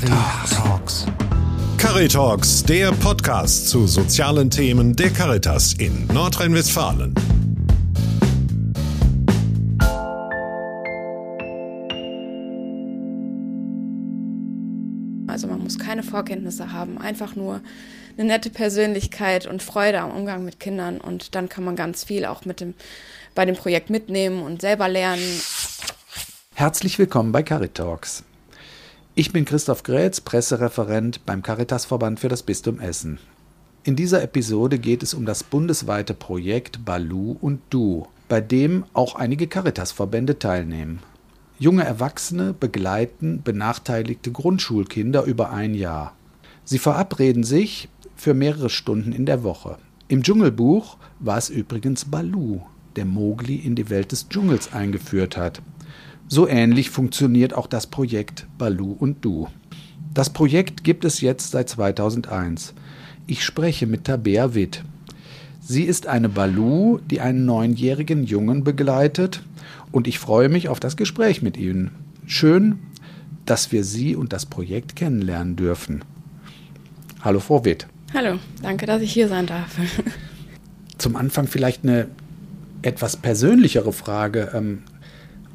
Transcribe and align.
Caritalks. 0.00 1.06
Caritalks, 1.76 2.64
der 2.64 2.90
Podcast 2.92 3.68
zu 3.68 3.86
sozialen 3.86 4.48
Themen 4.48 4.96
der 4.96 5.10
Caritas 5.10 5.74
in 5.74 6.06
Nordrhein-Westfalen. 6.06 7.14
Also 15.26 15.46
man 15.48 15.60
muss 15.60 15.78
keine 15.78 16.02
Vorkenntnisse 16.02 16.72
haben, 16.72 16.96
einfach 16.96 17.36
nur 17.36 17.60
eine 18.16 18.26
nette 18.26 18.48
Persönlichkeit 18.48 19.46
und 19.46 19.62
Freude 19.62 20.00
am 20.00 20.12
Umgang 20.12 20.46
mit 20.46 20.60
Kindern 20.60 20.98
und 20.98 21.34
dann 21.34 21.50
kann 21.50 21.64
man 21.64 21.76
ganz 21.76 22.04
viel 22.04 22.24
auch 22.24 22.46
mit 22.46 22.60
dem 22.60 22.72
bei 23.34 23.44
dem 23.44 23.54
Projekt 23.54 23.90
mitnehmen 23.90 24.42
und 24.42 24.62
selber 24.62 24.88
lernen. 24.88 25.42
Herzlich 26.54 26.98
willkommen 26.98 27.32
bei 27.32 27.42
Caritalks. 27.42 28.24
Ich 29.20 29.34
bin 29.34 29.44
Christoph 29.44 29.82
Grätz, 29.82 30.22
Pressereferent 30.22 31.26
beim 31.26 31.42
Caritasverband 31.42 32.18
für 32.20 32.28
das 32.28 32.42
Bistum 32.42 32.80
Essen. 32.80 33.18
In 33.84 33.94
dieser 33.94 34.22
Episode 34.22 34.78
geht 34.78 35.02
es 35.02 35.12
um 35.12 35.26
das 35.26 35.44
bundesweite 35.44 36.14
Projekt 36.14 36.86
Balu 36.86 37.36
und 37.38 37.60
Du, 37.68 38.06
bei 38.30 38.40
dem 38.40 38.86
auch 38.94 39.16
einige 39.16 39.46
Caritasverbände 39.46 40.38
teilnehmen. 40.38 41.00
Junge 41.58 41.84
Erwachsene 41.84 42.54
begleiten 42.54 43.42
benachteiligte 43.44 44.32
Grundschulkinder 44.32 45.24
über 45.24 45.50
ein 45.50 45.74
Jahr. 45.74 46.16
Sie 46.64 46.78
verabreden 46.78 47.44
sich 47.44 47.90
für 48.16 48.32
mehrere 48.32 48.70
Stunden 48.70 49.12
in 49.12 49.26
der 49.26 49.42
Woche. 49.42 49.76
Im 50.08 50.22
Dschungelbuch 50.22 50.96
war 51.18 51.36
es 51.36 51.50
übrigens 51.50 52.06
Balu, 52.06 52.62
der 52.96 53.04
Mowgli 53.04 53.56
in 53.56 53.74
die 53.74 53.90
Welt 53.90 54.12
des 54.12 54.30
Dschungels 54.30 54.72
eingeführt 54.72 55.36
hat. 55.36 55.60
So 56.28 56.46
ähnlich 56.46 56.90
funktioniert 56.90 57.54
auch 57.54 57.66
das 57.66 57.88
Projekt 57.88 58.46
Balu 58.56 58.92
und 58.92 59.24
Du. 59.24 59.48
Das 60.14 60.30
Projekt 60.30 60.84
gibt 60.84 61.04
es 61.04 61.20
jetzt 61.20 61.50
seit 61.50 61.68
2001. 61.68 62.74
Ich 63.26 63.44
spreche 63.44 63.86
mit 63.86 64.04
Tabea 64.04 64.54
Witt. 64.54 64.82
Sie 65.60 65.84
ist 65.84 66.06
eine 66.06 66.28
Balu, 66.28 66.98
die 67.10 67.20
einen 67.20 67.46
neunjährigen 67.46 68.24
Jungen 68.24 68.64
begleitet 68.64 69.42
und 69.92 70.08
ich 70.08 70.18
freue 70.18 70.48
mich 70.48 70.68
auf 70.68 70.80
das 70.80 70.96
Gespräch 70.96 71.42
mit 71.42 71.56
Ihnen. 71.56 71.90
Schön, 72.26 72.78
dass 73.44 73.72
wir 73.72 73.84
Sie 73.84 74.16
und 74.16 74.32
das 74.32 74.46
Projekt 74.46 74.96
kennenlernen 74.96 75.56
dürfen. 75.56 76.04
Hallo, 77.22 77.40
Frau 77.40 77.64
Witt. 77.64 77.86
Hallo, 78.14 78.38
danke, 78.62 78.86
dass 78.86 79.02
ich 79.02 79.12
hier 79.12 79.28
sein 79.28 79.46
darf. 79.46 79.76
Zum 80.98 81.16
Anfang 81.16 81.46
vielleicht 81.46 81.84
eine 81.84 82.08
etwas 82.82 83.16
persönlichere 83.16 83.92
Frage. 83.92 84.50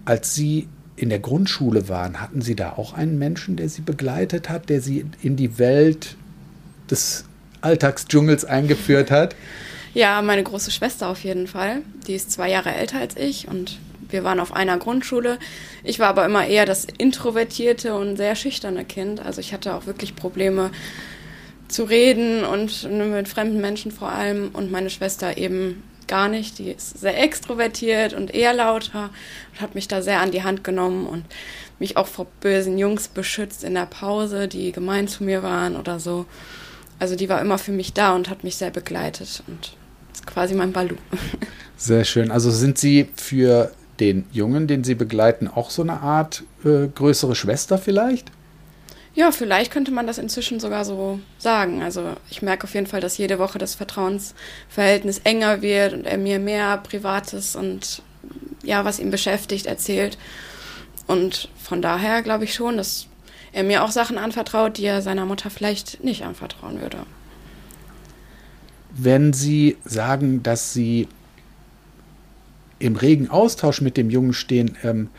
Als 0.05 0.35
Sie 0.35 0.67
in 0.95 1.09
der 1.09 1.19
Grundschule 1.19 1.89
waren, 1.89 2.21
hatten 2.21 2.41
Sie 2.41 2.55
da 2.55 2.73
auch 2.73 2.93
einen 2.93 3.19
Menschen, 3.19 3.57
der 3.57 3.69
Sie 3.69 3.81
begleitet 3.81 4.49
hat, 4.49 4.69
der 4.69 4.81
Sie 4.81 5.05
in 5.21 5.35
die 5.35 5.57
Welt 5.57 6.15
des 6.89 7.25
Alltagsdschungels 7.61 8.45
eingeführt 8.45 9.11
hat? 9.11 9.35
Ja, 9.93 10.21
meine 10.21 10.43
große 10.43 10.71
Schwester 10.71 11.09
auf 11.09 11.23
jeden 11.23 11.47
Fall. 11.47 11.81
Die 12.07 12.13
ist 12.13 12.31
zwei 12.31 12.49
Jahre 12.49 12.73
älter 12.73 12.99
als 12.99 13.17
ich 13.17 13.47
und 13.47 13.79
wir 14.09 14.23
waren 14.23 14.39
auf 14.39 14.53
einer 14.53 14.77
Grundschule. 14.77 15.39
Ich 15.83 15.99
war 15.99 16.09
aber 16.09 16.25
immer 16.25 16.45
eher 16.45 16.65
das 16.65 16.85
introvertierte 16.97 17.95
und 17.95 18.17
sehr 18.17 18.35
schüchterne 18.35 18.85
Kind. 18.85 19.19
Also 19.19 19.41
ich 19.41 19.53
hatte 19.53 19.73
auch 19.73 19.87
wirklich 19.87 20.15
Probleme 20.15 20.71
zu 21.67 21.83
reden 21.83 22.43
und 22.43 22.89
mit 22.91 23.27
fremden 23.27 23.59
Menschen 23.59 23.91
vor 23.91 24.09
allem 24.09 24.49
und 24.53 24.71
meine 24.71 24.89
Schwester 24.89 25.37
eben 25.37 25.81
gar 26.07 26.27
nicht. 26.27 26.59
Die 26.59 26.71
ist 26.71 26.99
sehr 26.99 27.21
extrovertiert 27.21 28.13
und 28.13 28.33
eher 28.33 28.53
lauter 28.53 29.09
und 29.53 29.61
hat 29.61 29.75
mich 29.75 29.87
da 29.87 30.01
sehr 30.01 30.21
an 30.21 30.31
die 30.31 30.43
Hand 30.43 30.63
genommen 30.63 31.07
und 31.07 31.25
mich 31.79 31.97
auch 31.97 32.07
vor 32.07 32.27
bösen 32.41 32.77
Jungs 32.77 33.07
beschützt 33.07 33.63
in 33.63 33.73
der 33.73 33.85
Pause, 33.85 34.47
die 34.47 34.71
gemein 34.71 35.07
zu 35.07 35.23
mir 35.23 35.43
waren 35.43 35.75
oder 35.75 35.99
so. 35.99 36.25
Also 36.99 37.15
die 37.15 37.27
war 37.29 37.41
immer 37.41 37.57
für 37.57 37.71
mich 37.71 37.93
da 37.93 38.15
und 38.15 38.29
hat 38.29 38.43
mich 38.43 38.55
sehr 38.55 38.71
begleitet 38.71 39.43
und 39.47 39.75
ist 40.13 40.25
quasi 40.25 40.55
mein 40.55 40.71
Balu. 40.71 40.95
Sehr 41.77 42.05
schön. 42.05 42.31
Also 42.31 42.51
sind 42.51 42.77
Sie 42.77 43.09
für 43.15 43.71
den 43.99 44.23
Jungen, 44.31 44.67
den 44.67 44.85
Sie 44.85 44.95
begleiten, 44.95 45.49
auch 45.49 45.69
so 45.69 45.81
eine 45.81 45.99
Art 46.01 46.43
äh, 46.63 46.87
größere 46.87 47.35
Schwester 47.35 47.77
vielleicht? 47.77 48.31
Ja, 49.15 49.31
vielleicht 49.31 49.71
könnte 49.71 49.91
man 49.91 50.07
das 50.07 50.17
inzwischen 50.17 50.59
sogar 50.59 50.83
so 50.83 51.19
sagen. 51.37 51.81
Also 51.81 52.15
ich 52.29 52.41
merke 52.41 52.65
auf 52.65 52.73
jeden 52.73 52.85
Fall, 52.85 52.99
dass 52.99 53.17
jede 53.17 53.39
Woche 53.39 53.57
das 53.57 53.73
Vertrauensverhältnis 53.73 55.19
enger 55.19 55.61
wird 55.61 55.93
und 55.93 56.05
er 56.05 56.17
mir 56.17 56.37
mehr 56.37 56.77
Privates 56.77 57.55
und 57.55 58.01
ja, 58.61 58.83
was 58.83 58.99
ihn 58.99 59.11
beschäftigt, 59.11 59.67
erzählt. 59.67 60.17
Und 61.07 61.49
von 61.61 61.81
daher 61.81 62.21
glaube 62.23 62.43
ich 62.43 62.53
schon, 62.53 62.75
dass 62.75 63.07
er 63.53 63.63
mir 63.63 63.83
auch 63.85 63.91
Sachen 63.91 64.17
anvertraut, 64.17 64.77
die 64.77 64.85
er 64.85 65.01
seiner 65.01 65.25
Mutter 65.25 65.49
vielleicht 65.49 66.03
nicht 66.03 66.23
anvertrauen 66.23 66.81
würde. 66.81 67.05
Wenn 68.91 69.31
Sie 69.31 69.77
sagen, 69.85 70.43
dass 70.43 70.73
Sie 70.73 71.07
im 72.79 72.97
regen 72.97 73.29
Austausch 73.29 73.79
mit 73.79 73.95
dem 73.95 74.09
Jungen 74.09 74.33
stehen, 74.33 74.77
ähm, 74.83 75.09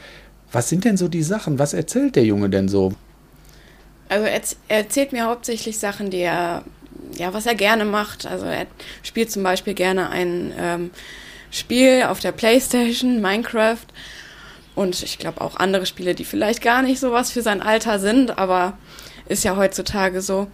was 0.52 0.68
sind 0.68 0.84
denn 0.84 0.98
so 0.98 1.08
die 1.08 1.22
Sachen? 1.22 1.58
Was 1.58 1.72
erzählt 1.72 2.16
der 2.16 2.24
Junge 2.24 2.50
denn 2.50 2.68
so? 2.68 2.92
Also 4.08 4.26
er, 4.26 4.40
er 4.68 4.76
erzählt 4.78 5.12
mir 5.12 5.24
hauptsächlich 5.24 5.78
Sachen, 5.78 6.10
die 6.10 6.20
er, 6.20 6.64
ja, 7.16 7.34
was 7.34 7.46
er 7.46 7.54
gerne 7.54 7.84
macht. 7.84 8.26
Also 8.26 8.46
er 8.46 8.66
spielt 9.02 9.30
zum 9.30 9.42
Beispiel 9.42 9.74
gerne 9.74 10.10
ein 10.10 10.52
ähm, 10.58 10.90
Spiel 11.50 12.04
auf 12.04 12.20
der 12.20 12.32
Playstation, 12.32 13.20
Minecraft. 13.20 13.86
Und 14.74 15.02
ich 15.02 15.18
glaube 15.18 15.40
auch 15.40 15.56
andere 15.56 15.86
Spiele, 15.86 16.14
die 16.14 16.24
vielleicht 16.24 16.62
gar 16.62 16.82
nicht 16.82 17.00
so 17.00 17.10
was 17.10 17.30
für 17.30 17.42
sein 17.42 17.62
Alter 17.62 17.98
sind, 17.98 18.38
aber 18.38 18.76
ist 19.26 19.42
ja 19.42 19.56
heutzutage 19.56 20.20
so. 20.20 20.48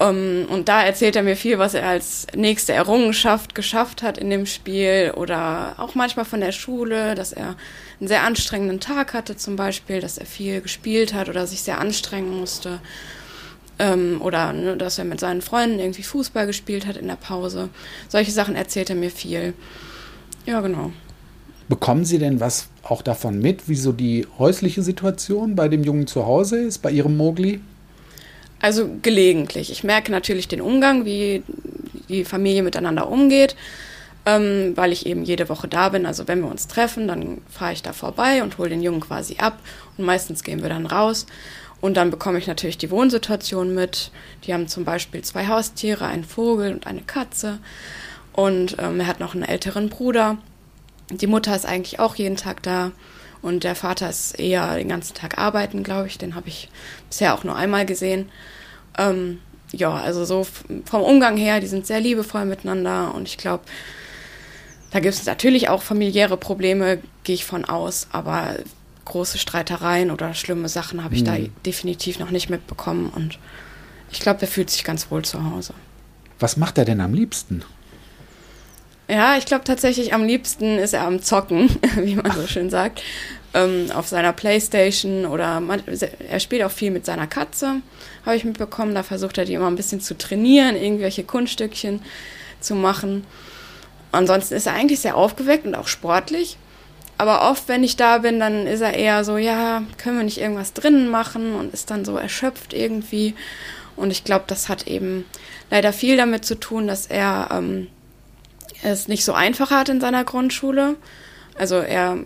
Um, 0.00 0.08
ähm, 0.08 0.46
und 0.50 0.68
da 0.68 0.82
erzählt 0.82 1.14
er 1.14 1.22
mir 1.22 1.36
viel, 1.36 1.58
was 1.58 1.74
er 1.74 1.86
als 1.86 2.26
nächste 2.34 2.72
Errungenschaft 2.72 3.54
geschafft 3.54 4.02
hat 4.02 4.18
in 4.18 4.28
dem 4.28 4.44
Spiel 4.44 5.12
oder 5.16 5.74
auch 5.78 5.94
manchmal 5.94 6.24
von 6.24 6.40
der 6.40 6.50
Schule, 6.50 7.14
dass 7.14 7.32
er 7.32 7.54
einen 8.00 8.08
sehr 8.08 8.24
anstrengenden 8.24 8.80
Tag 8.80 9.14
hatte 9.14 9.36
zum 9.36 9.54
Beispiel, 9.54 10.00
dass 10.00 10.18
er 10.18 10.26
viel 10.26 10.60
gespielt 10.60 11.14
hat 11.14 11.28
oder 11.28 11.46
sich 11.46 11.62
sehr 11.62 11.78
anstrengen 11.78 12.36
musste. 12.36 12.80
Um, 13.76 14.22
oder 14.22 14.52
ne, 14.52 14.76
dass 14.76 14.98
er 14.98 15.04
mit 15.04 15.18
seinen 15.18 15.42
Freunden 15.42 15.80
irgendwie 15.80 16.04
Fußball 16.04 16.46
gespielt 16.46 16.86
hat 16.86 16.96
in 16.96 17.08
der 17.08 17.16
Pause. 17.16 17.70
Solche 18.08 18.30
Sachen 18.30 18.54
erzählt 18.54 18.88
er 18.88 18.96
mir 18.96 19.10
viel. 19.10 19.52
Ja, 20.46 20.60
genau. 20.60 20.92
Bekommen 21.68 22.04
Sie 22.04 22.18
denn 22.18 22.38
was 22.38 22.68
auch 22.82 23.02
davon 23.02 23.40
mit, 23.40 23.68
wie 23.68 23.74
so 23.74 23.92
die 23.92 24.26
häusliche 24.38 24.82
Situation 24.82 25.56
bei 25.56 25.68
dem 25.68 25.82
Jungen 25.82 26.06
zu 26.06 26.24
Hause 26.26 26.58
ist, 26.58 26.82
bei 26.82 26.90
Ihrem 26.90 27.16
Mogli? 27.16 27.60
Also 28.64 28.88
gelegentlich. 29.02 29.70
Ich 29.70 29.84
merke 29.84 30.10
natürlich 30.10 30.48
den 30.48 30.62
Umgang, 30.62 31.04
wie 31.04 31.42
die 32.08 32.24
Familie 32.24 32.62
miteinander 32.62 33.10
umgeht, 33.10 33.56
ähm, 34.24 34.72
weil 34.74 34.90
ich 34.90 35.04
eben 35.04 35.22
jede 35.22 35.50
Woche 35.50 35.68
da 35.68 35.90
bin. 35.90 36.06
Also 36.06 36.28
wenn 36.28 36.40
wir 36.40 36.50
uns 36.50 36.66
treffen, 36.66 37.06
dann 37.06 37.42
fahre 37.50 37.74
ich 37.74 37.82
da 37.82 37.92
vorbei 37.92 38.42
und 38.42 38.56
hole 38.56 38.70
den 38.70 38.80
Jungen 38.80 39.00
quasi 39.00 39.36
ab 39.36 39.58
und 39.98 40.06
meistens 40.06 40.42
gehen 40.42 40.62
wir 40.62 40.70
dann 40.70 40.86
raus. 40.86 41.26
Und 41.82 41.98
dann 41.98 42.10
bekomme 42.10 42.38
ich 42.38 42.46
natürlich 42.46 42.78
die 42.78 42.90
Wohnsituation 42.90 43.74
mit. 43.74 44.10
Die 44.44 44.54
haben 44.54 44.66
zum 44.66 44.86
Beispiel 44.86 45.20
zwei 45.20 45.46
Haustiere, 45.46 46.06
einen 46.06 46.24
Vogel 46.24 46.72
und 46.72 46.86
eine 46.86 47.02
Katze. 47.02 47.58
Und 48.32 48.76
ähm, 48.78 48.98
er 48.98 49.08
hat 49.08 49.20
noch 49.20 49.34
einen 49.34 49.44
älteren 49.44 49.90
Bruder. 49.90 50.38
Die 51.10 51.26
Mutter 51.26 51.54
ist 51.54 51.66
eigentlich 51.66 52.00
auch 52.00 52.14
jeden 52.14 52.36
Tag 52.36 52.62
da. 52.62 52.92
Und 53.44 53.62
der 53.62 53.74
Vater 53.74 54.08
ist 54.08 54.40
eher 54.40 54.74
den 54.76 54.88
ganzen 54.88 55.12
Tag 55.12 55.36
arbeiten, 55.36 55.82
glaube 55.82 56.06
ich. 56.06 56.16
Den 56.16 56.34
habe 56.34 56.48
ich 56.48 56.70
bisher 57.10 57.34
auch 57.34 57.44
nur 57.44 57.54
einmal 57.54 57.84
gesehen. 57.84 58.30
Ähm, 58.96 59.38
ja, 59.70 59.92
also 59.92 60.24
so 60.24 60.46
vom 60.86 61.02
Umgang 61.02 61.36
her, 61.36 61.60
die 61.60 61.66
sind 61.66 61.86
sehr 61.86 62.00
liebevoll 62.00 62.46
miteinander 62.46 63.14
und 63.14 63.28
ich 63.28 63.36
glaube, 63.36 63.64
da 64.92 65.00
gibt 65.00 65.14
es 65.14 65.26
natürlich 65.26 65.68
auch 65.68 65.82
familiäre 65.82 66.38
Probleme, 66.38 67.00
gehe 67.24 67.34
ich 67.34 67.44
von 67.44 67.66
aus, 67.66 68.06
aber 68.12 68.54
große 69.04 69.36
Streitereien 69.36 70.10
oder 70.10 70.32
schlimme 70.32 70.70
Sachen 70.70 71.04
habe 71.04 71.14
ich 71.14 71.20
mhm. 71.20 71.26
da 71.26 71.36
definitiv 71.66 72.18
noch 72.20 72.30
nicht 72.30 72.48
mitbekommen 72.48 73.10
und 73.14 73.38
ich 74.10 74.20
glaube, 74.20 74.38
der 74.38 74.48
fühlt 74.48 74.70
sich 74.70 74.84
ganz 74.84 75.10
wohl 75.10 75.22
zu 75.22 75.44
Hause. 75.50 75.74
Was 76.38 76.56
macht 76.56 76.78
er 76.78 76.86
denn 76.86 77.02
am 77.02 77.12
liebsten? 77.12 77.62
Ja, 79.08 79.36
ich 79.36 79.44
glaube 79.44 79.64
tatsächlich 79.64 80.14
am 80.14 80.24
liebsten 80.24 80.78
ist 80.78 80.94
er 80.94 81.06
am 81.06 81.22
Zocken, 81.22 81.68
wie 81.96 82.14
man 82.14 82.32
so 82.32 82.46
schön 82.46 82.70
sagt, 82.70 83.02
ähm, 83.52 83.90
auf 83.94 84.08
seiner 84.08 84.32
Playstation 84.32 85.26
oder 85.26 85.60
man, 85.60 85.82
er 86.28 86.40
spielt 86.40 86.62
auch 86.62 86.70
viel 86.70 86.90
mit 86.90 87.04
seiner 87.04 87.26
Katze, 87.26 87.82
habe 88.24 88.36
ich 88.36 88.44
mitbekommen. 88.44 88.94
Da 88.94 89.02
versucht 89.02 89.36
er 89.36 89.44
die 89.44 89.54
immer 89.54 89.66
ein 89.66 89.76
bisschen 89.76 90.00
zu 90.00 90.16
trainieren, 90.16 90.74
irgendwelche 90.74 91.24
Kunststückchen 91.24 92.00
zu 92.60 92.74
machen. 92.74 93.26
Ansonsten 94.10 94.54
ist 94.54 94.66
er 94.66 94.74
eigentlich 94.74 95.00
sehr 95.00 95.16
aufgeweckt 95.16 95.66
und 95.66 95.74
auch 95.74 95.88
sportlich. 95.88 96.56
Aber 97.18 97.50
oft, 97.50 97.68
wenn 97.68 97.84
ich 97.84 97.96
da 97.96 98.18
bin, 98.18 98.40
dann 98.40 98.66
ist 98.66 98.80
er 98.80 98.94
eher 98.94 99.22
so, 99.22 99.36
ja, 99.36 99.82
können 99.98 100.16
wir 100.16 100.24
nicht 100.24 100.40
irgendwas 100.40 100.72
drinnen 100.72 101.10
machen 101.10 101.54
und 101.54 101.72
ist 101.72 101.90
dann 101.90 102.04
so 102.04 102.16
erschöpft 102.16 102.72
irgendwie. 102.72 103.34
Und 103.96 104.10
ich 104.10 104.24
glaube, 104.24 104.44
das 104.48 104.68
hat 104.68 104.86
eben 104.88 105.24
leider 105.70 105.92
viel 105.92 106.16
damit 106.16 106.44
zu 106.44 106.56
tun, 106.56 106.88
dass 106.88 107.06
er 107.06 107.50
ähm, 107.52 107.86
es 108.82 109.08
nicht 109.08 109.24
so 109.24 109.32
einfach 109.32 109.70
hat 109.70 109.88
in 109.88 110.00
seiner 110.00 110.24
Grundschule. 110.24 110.96
Also 111.56 111.76
er 111.76 112.18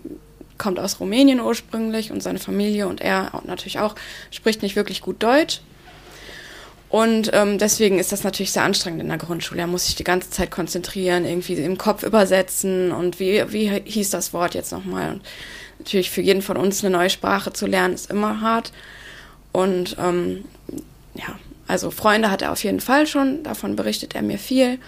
kommt 0.57 0.79
aus 0.81 1.01
Rumänien 1.01 1.41
ursprünglich 1.41 2.11
und 2.11 2.23
seine 2.23 2.39
Familie 2.39 2.89
und 2.89 3.01
er 3.01 3.43
natürlich 3.47 3.79
auch 3.79 3.95
spricht 4.31 4.63
nicht 4.63 4.77
wirklich 4.77 5.01
gut 5.01 5.23
Deutsch. 5.23 5.61
Und 6.91 7.31
ähm, 7.35 7.59
deswegen 7.59 7.99
ist 7.99 8.13
das 8.13 8.25
natürlich 8.25 8.53
sehr 8.53 8.63
anstrengend 8.63 9.03
in 9.03 9.09
der 9.09 9.19
Grundschule. 9.19 9.61
Er 9.61 9.67
muss 9.67 9.87
sich 9.87 9.95
die 9.95 10.05
ganze 10.05 10.31
Zeit 10.31 10.51
konzentrieren, 10.51 11.27
irgendwie 11.27 11.55
im 11.55 11.77
Kopf 11.77 12.03
übersetzen 12.03 12.93
und 12.93 13.21
wie, 13.21 13.45
wie 13.53 13.69
hieß 13.85 14.11
das 14.11 14.33
Wort 14.33 14.55
jetzt 14.55 14.73
nochmal. 14.73 15.13
Und 15.13 15.23
natürlich 15.79 16.11
für 16.11 16.23
jeden 16.23 16.41
von 16.41 16.57
uns 16.57 16.83
eine 16.83 16.97
neue 16.97 17.11
Sprache 17.11 17.53
zu 17.53 17.67
lernen, 17.67 17.95
ist 17.95 18.11
immer 18.11 18.41
hart. 18.41 18.73
Und 19.53 19.97
ähm, 20.01 20.47
ja, 21.15 21.39
also 21.67 21.91
Freunde 21.91 22.31
hat 22.31 22.41
er 22.41 22.53
auf 22.53 22.65
jeden 22.65 22.81
Fall 22.81 23.07
schon, 23.07 23.43
davon 23.43 23.77
berichtet 23.77 24.15
er 24.15 24.23
mir 24.23 24.39
viel. 24.39 24.79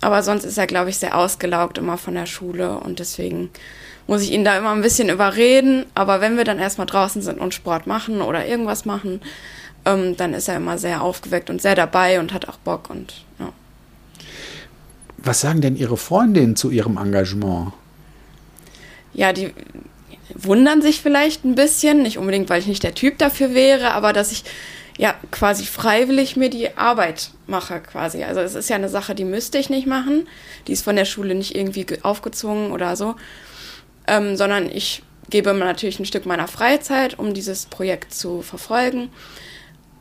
Aber 0.00 0.22
sonst 0.22 0.44
ist 0.44 0.58
er, 0.58 0.66
glaube 0.66 0.90
ich, 0.90 0.98
sehr 0.98 1.16
ausgelaugt 1.16 1.78
immer 1.78 1.98
von 1.98 2.14
der 2.14 2.26
Schule 2.26 2.78
und 2.78 2.98
deswegen 2.98 3.50
muss 4.06 4.22
ich 4.22 4.32
ihn 4.32 4.44
da 4.44 4.56
immer 4.56 4.70
ein 4.70 4.82
bisschen 4.82 5.08
überreden. 5.08 5.84
Aber 5.94 6.20
wenn 6.20 6.36
wir 6.36 6.44
dann 6.44 6.58
erstmal 6.58 6.86
draußen 6.86 7.22
sind 7.22 7.40
und 7.40 7.54
Sport 7.54 7.86
machen 7.86 8.22
oder 8.22 8.46
irgendwas 8.46 8.84
machen, 8.84 9.20
ähm, 9.84 10.16
dann 10.16 10.34
ist 10.34 10.48
er 10.48 10.56
immer 10.56 10.78
sehr 10.78 11.02
aufgeweckt 11.02 11.50
und 11.50 11.60
sehr 11.60 11.74
dabei 11.74 12.20
und 12.20 12.32
hat 12.32 12.48
auch 12.48 12.58
Bock 12.58 12.90
und 12.90 13.24
ja. 13.38 13.52
Was 15.18 15.40
sagen 15.40 15.60
denn 15.60 15.76
Ihre 15.76 15.96
Freundinnen 15.96 16.56
zu 16.56 16.70
Ihrem 16.70 16.96
Engagement? 16.96 17.72
Ja, 19.14 19.32
die 19.32 19.52
wundern 20.34 20.80
sich 20.80 21.00
vielleicht 21.00 21.44
ein 21.44 21.54
bisschen, 21.54 22.02
nicht 22.02 22.18
unbedingt, 22.18 22.48
weil 22.50 22.60
ich 22.60 22.66
nicht 22.66 22.82
der 22.82 22.94
Typ 22.94 23.18
dafür 23.18 23.54
wäre, 23.54 23.92
aber 23.92 24.12
dass 24.12 24.30
ich 24.30 24.44
ja 24.98 25.14
quasi 25.30 25.64
freiwillig 25.64 26.36
mir 26.36 26.50
die 26.50 26.76
Arbeit 26.76 27.30
mache 27.46 27.80
quasi. 27.80 28.24
Also 28.24 28.40
es 28.40 28.54
ist 28.54 28.68
ja 28.68 28.76
eine 28.76 28.88
Sache, 28.88 29.14
die 29.14 29.24
müsste 29.24 29.56
ich 29.56 29.70
nicht 29.70 29.86
machen, 29.86 30.28
die 30.66 30.72
ist 30.72 30.84
von 30.84 30.96
der 30.96 31.04
Schule 31.04 31.34
nicht 31.34 31.54
irgendwie 31.54 31.86
aufgezwungen 32.02 32.72
oder 32.72 32.96
so, 32.96 33.14
ähm, 34.08 34.36
sondern 34.36 34.68
ich 34.68 35.02
gebe 35.30 35.54
mir 35.54 35.64
natürlich 35.64 36.00
ein 36.00 36.04
Stück 36.04 36.26
meiner 36.26 36.48
Freizeit, 36.48 37.18
um 37.18 37.32
dieses 37.32 37.66
Projekt 37.66 38.12
zu 38.12 38.42
verfolgen. 38.42 39.10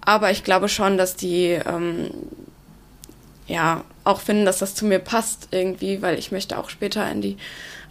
Aber 0.02 0.32
ich 0.32 0.44
glaube 0.44 0.68
schon, 0.68 0.98
dass 0.98 1.16
die 1.16 1.60
ähm, 1.66 2.10
ja 3.46 3.84
auch 4.04 4.22
finden, 4.22 4.46
dass 4.46 4.60
das 4.60 4.74
zu 4.74 4.86
mir 4.86 5.00
passt 5.00 5.50
irgendwie, 5.52 6.02
weil 6.02 6.18
ich 6.18 6.32
möchte 6.32 6.58
auch 6.58 6.70
später 6.70 7.10
in 7.12 7.22
die 7.22 7.38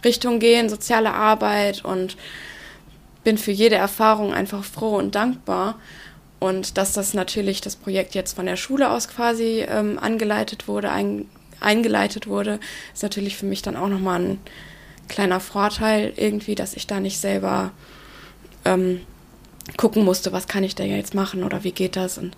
Richtung 0.03 0.39
gehen, 0.39 0.67
soziale 0.67 1.13
Arbeit 1.13 1.85
und 1.85 2.17
bin 3.23 3.37
für 3.37 3.51
jede 3.51 3.75
Erfahrung 3.75 4.33
einfach 4.33 4.63
froh 4.63 4.97
und 4.97 5.15
dankbar. 5.15 5.75
Und 6.39 6.77
dass 6.77 6.93
das 6.93 7.13
natürlich 7.13 7.61
das 7.61 7.75
Projekt 7.75 8.13
jetzt 8.13 8.35
von 8.35 8.45
der 8.45 8.57
Schule 8.57 8.91
aus 8.91 9.07
quasi 9.07 9.65
ähm, 9.67 9.97
angeleitet 9.97 10.67
wurde, 10.67 10.91
ein, 10.91 11.25
eingeleitet 11.59 12.27
wurde, 12.27 12.59
ist 12.93 13.03
natürlich 13.03 13.37
für 13.37 13.45
mich 13.45 13.61
dann 13.61 13.75
auch 13.75 13.87
nochmal 13.87 14.21
ein 14.21 14.39
kleiner 15.07 15.39
Vorteil 15.39 16.13
irgendwie, 16.15 16.55
dass 16.55 16.75
ich 16.75 16.85
da 16.85 16.99
nicht 16.99 17.19
selber 17.19 17.71
ähm, 18.65 19.01
gucken 19.77 20.05
musste, 20.05 20.31
was 20.31 20.47
kann 20.47 20.63
ich 20.63 20.75
da 20.75 20.83
jetzt 20.83 21.15
machen 21.15 21.43
oder 21.43 21.63
wie 21.63 21.71
geht 21.71 21.95
das. 21.95 22.17
Und, 22.17 22.35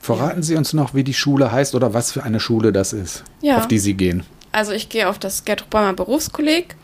Verraten 0.00 0.40
ja. 0.40 0.42
Sie 0.42 0.56
uns 0.56 0.74
noch, 0.74 0.94
wie 0.94 1.04
die 1.04 1.14
Schule 1.14 1.50
heißt 1.50 1.74
oder 1.74 1.94
was 1.94 2.12
für 2.12 2.22
eine 2.22 2.40
Schule 2.40 2.72
das 2.72 2.92
ist, 2.92 3.24
ja. 3.40 3.56
auf 3.58 3.68
die 3.68 3.78
Sie 3.78 3.94
gehen. 3.94 4.24
Also 4.52 4.72
ich 4.72 4.88
gehe 4.88 5.08
auf 5.08 5.18
das 5.18 5.44
Gertrud 5.44 5.70
Bäumer 5.70 5.92
Berufskolleg 5.92 6.76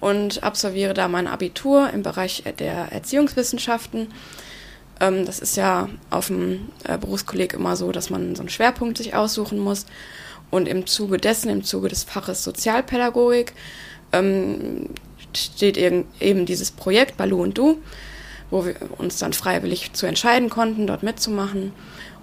und 0.00 0.42
absolviere 0.42 0.94
da 0.94 1.08
mein 1.08 1.26
Abitur 1.26 1.90
im 1.90 2.02
Bereich 2.02 2.44
der 2.58 2.92
Erziehungswissenschaften. 2.92 4.08
Ähm, 5.00 5.26
das 5.26 5.38
ist 5.38 5.56
ja 5.56 5.88
auf 6.10 6.28
dem 6.28 6.68
äh, 6.84 6.98
Berufskolleg 6.98 7.54
immer 7.54 7.76
so, 7.76 7.92
dass 7.92 8.10
man 8.10 8.34
so 8.34 8.42
einen 8.42 8.48
Schwerpunkt 8.48 8.98
sich 8.98 9.14
aussuchen 9.14 9.58
muss. 9.58 9.86
Und 10.50 10.68
im 10.68 10.86
Zuge 10.86 11.16
dessen, 11.16 11.48
im 11.48 11.64
Zuge 11.64 11.88
des 11.88 12.04
Faches 12.04 12.44
Sozialpädagogik, 12.44 13.54
ähm, 14.12 14.90
steht 15.34 15.78
eben, 15.78 16.46
dieses 16.46 16.70
Projekt 16.70 17.16
Balu 17.16 17.42
und 17.42 17.56
Du 17.56 17.78
wo 18.52 18.66
wir 18.66 18.74
uns 18.98 19.18
dann 19.18 19.32
freiwillig 19.32 19.94
zu 19.94 20.06
entscheiden 20.06 20.50
konnten, 20.50 20.86
dort 20.86 21.02
mitzumachen. 21.02 21.72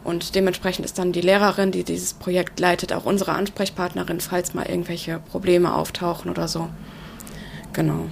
Und 0.03 0.35
dementsprechend 0.35 0.85
ist 0.85 0.97
dann 0.97 1.11
die 1.11 1.21
Lehrerin, 1.21 1.71
die 1.71 1.83
dieses 1.83 2.13
Projekt 2.13 2.59
leitet, 2.59 2.93
auch 2.93 3.03
unsere 3.03 3.33
Ansprechpartnerin, 3.33 4.21
falls 4.21 4.53
mal 4.53 4.67
irgendwelche 4.67 5.19
Probleme 5.31 5.73
auftauchen 5.73 6.31
oder 6.31 6.47
so. 6.47 6.69
Genau. 7.73 8.05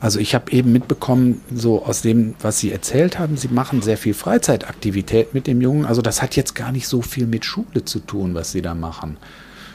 Also 0.00 0.18
ich 0.18 0.34
habe 0.34 0.52
eben 0.52 0.72
mitbekommen, 0.72 1.40
so 1.54 1.84
aus 1.84 2.02
dem, 2.02 2.34
was 2.40 2.58
Sie 2.58 2.72
erzählt 2.72 3.18
haben, 3.18 3.36
Sie 3.36 3.48
machen 3.48 3.82
sehr 3.82 3.96
viel 3.96 4.14
Freizeitaktivität 4.14 5.34
mit 5.34 5.46
dem 5.46 5.60
Jungen. 5.60 5.86
Also 5.86 6.02
das 6.02 6.22
hat 6.22 6.36
jetzt 6.36 6.54
gar 6.54 6.72
nicht 6.72 6.88
so 6.88 7.02
viel 7.02 7.26
mit 7.26 7.44
Schule 7.44 7.84
zu 7.84 8.00
tun, 8.00 8.34
was 8.34 8.52
Sie 8.52 8.62
da 8.62 8.74
machen. 8.74 9.16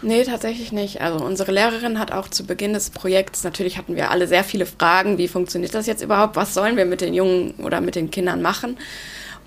Nee, 0.01 0.23
tatsächlich 0.23 0.71
nicht. 0.71 1.01
Also 1.01 1.23
unsere 1.25 1.51
Lehrerin 1.51 1.97
hat 1.97 2.11
auch 2.11 2.27
zu 2.27 2.45
Beginn 2.45 2.73
des 2.73 2.91
Projekts, 2.91 3.43
natürlich 3.43 3.77
hatten 3.77 3.95
wir 3.95 4.11
alle 4.11 4.27
sehr 4.27 4.43
viele 4.43 4.65
Fragen, 4.65 5.17
wie 5.17 5.27
funktioniert 5.27 5.73
das 5.73 5.87
jetzt 5.87 6.03
überhaupt, 6.03 6.35
was 6.35 6.53
sollen 6.53 6.77
wir 6.77 6.85
mit 6.85 7.01
den 7.01 7.13
Jungen 7.13 7.55
oder 7.57 7.81
mit 7.81 7.95
den 7.95 8.11
Kindern 8.11 8.41
machen. 8.41 8.77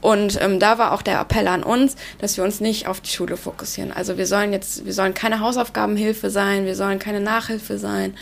Und 0.01 0.41
ähm, 0.41 0.59
da 0.59 0.79
war 0.79 0.93
auch 0.93 1.03
der 1.03 1.21
Appell 1.21 1.47
an 1.49 1.63
uns, 1.63 1.97
dass 2.19 2.37
wir 2.37 2.45
uns 2.45 2.61
nicht 2.61 2.87
auf 2.87 3.01
die 3.01 3.11
Schule 3.11 3.37
fokussieren. 3.37 3.93
Also 3.93 4.17
wir 4.17 4.27
sollen 4.27 4.53
jetzt, 4.53 4.87
wir 4.87 4.93
sollen 4.93 5.15
keine 5.15 5.41
Hausaufgabenhilfe 5.41 6.31
sein, 6.31 6.65
wir 6.65 6.77
sollen 6.77 6.99
keine 6.99 7.21
Nachhilfe 7.21 7.79
sein, 7.79 8.15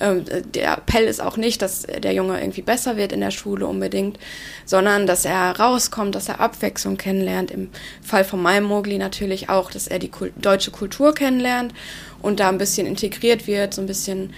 ähm, 0.00 0.24
der 0.54 0.78
Appell 0.78 1.04
ist 1.04 1.20
auch 1.20 1.36
nicht, 1.36 1.62
dass 1.62 1.82
der 1.82 2.12
Junge 2.12 2.40
irgendwie 2.40 2.62
besser 2.62 2.96
wird 2.96 3.12
in 3.12 3.20
der 3.20 3.30
Schule 3.30 3.66
unbedingt, 3.66 4.18
sondern 4.64 5.06
dass 5.06 5.24
er 5.24 5.58
rauskommt, 5.58 6.14
dass 6.14 6.28
er 6.28 6.40
Abwechslung 6.40 6.96
kennenlernt. 6.96 7.50
Im 7.50 7.70
Fall 8.02 8.24
von 8.24 8.42
meinem 8.42 8.66
Mogli 8.66 8.98
natürlich 8.98 9.48
auch, 9.48 9.70
dass 9.70 9.86
er 9.86 9.98
die 9.98 10.10
Kult 10.10 10.32
deutsche 10.36 10.70
Kultur 10.70 11.14
kennenlernt 11.14 11.72
und 12.20 12.40
da 12.40 12.48
ein 12.48 12.58
bisschen 12.58 12.86
integriert 12.86 13.46
wird, 13.46 13.74
so 13.74 13.80
ein 13.80 13.86
bisschen 13.86 14.34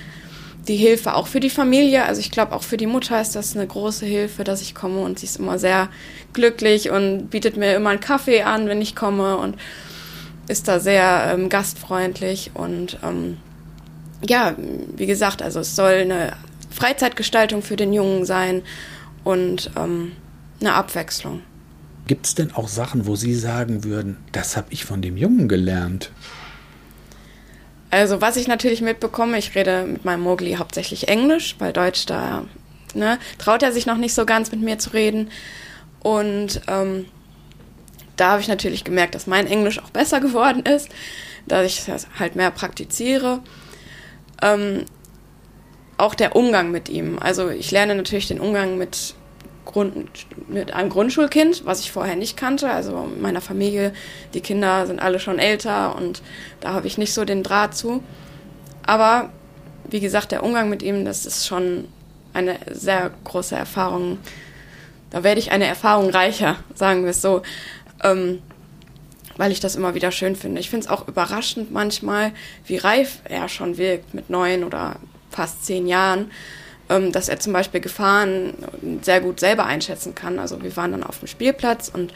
die 0.68 0.76
Hilfe 0.76 1.14
auch 1.14 1.26
für 1.26 1.40
die 1.40 1.50
Familie. 1.50 2.04
Also 2.04 2.20
ich 2.20 2.30
glaube, 2.30 2.52
auch 2.52 2.62
für 2.62 2.76
die 2.76 2.86
Mutter 2.86 3.20
ist 3.20 3.34
das 3.34 3.56
eine 3.56 3.66
große 3.66 4.06
Hilfe, 4.06 4.44
dass 4.44 4.60
ich 4.60 4.74
komme 4.74 5.00
und 5.00 5.18
sie 5.18 5.26
ist 5.26 5.38
immer 5.38 5.58
sehr 5.58 5.88
glücklich 6.34 6.90
und 6.90 7.28
bietet 7.30 7.56
mir 7.56 7.74
immer 7.74 7.90
einen 7.90 8.00
Kaffee 8.00 8.42
an, 8.42 8.68
wenn 8.68 8.82
ich 8.82 8.94
komme 8.94 9.38
und 9.38 9.56
ist 10.46 10.68
da 10.68 10.80
sehr 10.80 11.30
ähm, 11.32 11.48
gastfreundlich 11.48 12.52
und 12.54 12.98
ähm, 13.02 13.38
ja, 14.26 14.54
wie 14.96 15.06
gesagt, 15.06 15.42
also 15.42 15.60
es 15.60 15.76
soll 15.76 15.92
eine 15.92 16.32
Freizeitgestaltung 16.70 17.62
für 17.62 17.76
den 17.76 17.92
Jungen 17.92 18.24
sein 18.24 18.62
und 19.24 19.70
ähm, 19.76 20.12
eine 20.60 20.74
Abwechslung. 20.74 21.42
Gibt 22.06 22.26
es 22.26 22.34
denn 22.34 22.52
auch 22.52 22.68
Sachen, 22.68 23.06
wo 23.06 23.16
Sie 23.16 23.34
sagen 23.34 23.84
würden, 23.84 24.16
das 24.32 24.56
habe 24.56 24.68
ich 24.70 24.84
von 24.84 25.02
dem 25.02 25.16
Jungen 25.16 25.46
gelernt? 25.46 26.10
Also 27.90 28.20
was 28.20 28.36
ich 28.36 28.48
natürlich 28.48 28.82
mitbekomme, 28.82 29.38
ich 29.38 29.54
rede 29.54 29.84
mit 29.84 30.04
meinem 30.04 30.20
Mogli 30.20 30.54
hauptsächlich 30.54 31.08
Englisch, 31.08 31.56
weil 31.58 31.72
Deutsch 31.72 32.06
da 32.06 32.44
ne, 32.94 33.18
traut 33.38 33.62
er 33.62 33.72
sich 33.72 33.86
noch 33.86 33.96
nicht 33.96 34.14
so 34.14 34.26
ganz 34.26 34.50
mit 34.50 34.60
mir 34.60 34.78
zu 34.78 34.90
reden. 34.90 35.30
Und 36.00 36.60
ähm, 36.68 37.06
da 38.16 38.32
habe 38.32 38.40
ich 38.40 38.48
natürlich 38.48 38.84
gemerkt, 38.84 39.14
dass 39.14 39.26
mein 39.26 39.46
Englisch 39.46 39.78
auch 39.78 39.90
besser 39.90 40.20
geworden 40.20 40.64
ist, 40.64 40.88
dass 41.46 41.66
ich 41.66 41.84
das 41.86 42.06
halt 42.18 42.36
mehr 42.36 42.50
praktiziere 42.50 43.40
ähm, 44.42 44.84
auch 45.96 46.14
der 46.14 46.36
Umgang 46.36 46.70
mit 46.70 46.88
ihm. 46.88 47.18
Also 47.18 47.48
ich 47.48 47.70
lerne 47.70 47.94
natürlich 47.94 48.28
den 48.28 48.40
Umgang 48.40 48.78
mit, 48.78 49.14
Grund, 49.68 50.10
mit 50.48 50.72
einem 50.72 50.88
Grundschulkind, 50.88 51.66
was 51.66 51.80
ich 51.80 51.92
vorher 51.92 52.16
nicht 52.16 52.36
kannte. 52.36 52.70
Also 52.70 53.08
in 53.14 53.20
meiner 53.20 53.42
Familie, 53.42 53.92
die 54.34 54.40
Kinder 54.40 54.86
sind 54.86 54.98
alle 55.00 55.20
schon 55.20 55.38
älter 55.38 55.94
und 55.94 56.22
da 56.60 56.72
habe 56.72 56.86
ich 56.86 56.98
nicht 56.98 57.12
so 57.12 57.24
den 57.24 57.42
Draht 57.42 57.76
zu. 57.76 58.02
Aber 58.84 59.30
wie 59.88 60.00
gesagt, 60.00 60.32
der 60.32 60.42
Umgang 60.42 60.70
mit 60.70 60.82
ihm, 60.82 61.04
das 61.04 61.26
ist 61.26 61.46
schon 61.46 61.86
eine 62.32 62.58
sehr 62.70 63.10
große 63.24 63.56
Erfahrung. 63.56 64.18
Da 65.10 65.22
werde 65.22 65.38
ich 65.38 65.52
eine 65.52 65.66
Erfahrung 65.66 66.10
reicher, 66.10 66.56
sagen 66.74 67.02
wir 67.04 67.10
es 67.10 67.20
so. 67.20 67.42
Ähm, 68.02 68.40
weil 69.36 69.52
ich 69.52 69.60
das 69.60 69.76
immer 69.76 69.94
wieder 69.94 70.10
schön 70.10 70.34
finde. 70.34 70.60
Ich 70.60 70.70
finde 70.70 70.86
es 70.86 70.90
auch 70.90 71.06
überraschend 71.06 71.70
manchmal, 71.70 72.32
wie 72.66 72.76
reif 72.76 73.20
er 73.24 73.48
schon 73.48 73.76
wirkt 73.76 74.12
mit 74.12 74.30
neun 74.30 74.64
oder 74.64 74.96
fast 75.30 75.64
zehn 75.64 75.86
Jahren, 75.86 76.30
dass 76.88 77.28
er 77.28 77.38
zum 77.38 77.52
Beispiel 77.52 77.80
Gefahren 77.80 78.54
sehr 79.02 79.20
gut 79.20 79.40
selber 79.40 79.66
einschätzen 79.66 80.14
kann. 80.14 80.38
Also 80.38 80.62
wir 80.62 80.76
waren 80.76 80.92
dann 80.92 81.02
auf 81.02 81.18
dem 81.18 81.28
Spielplatz 81.28 81.90
und 81.92 82.12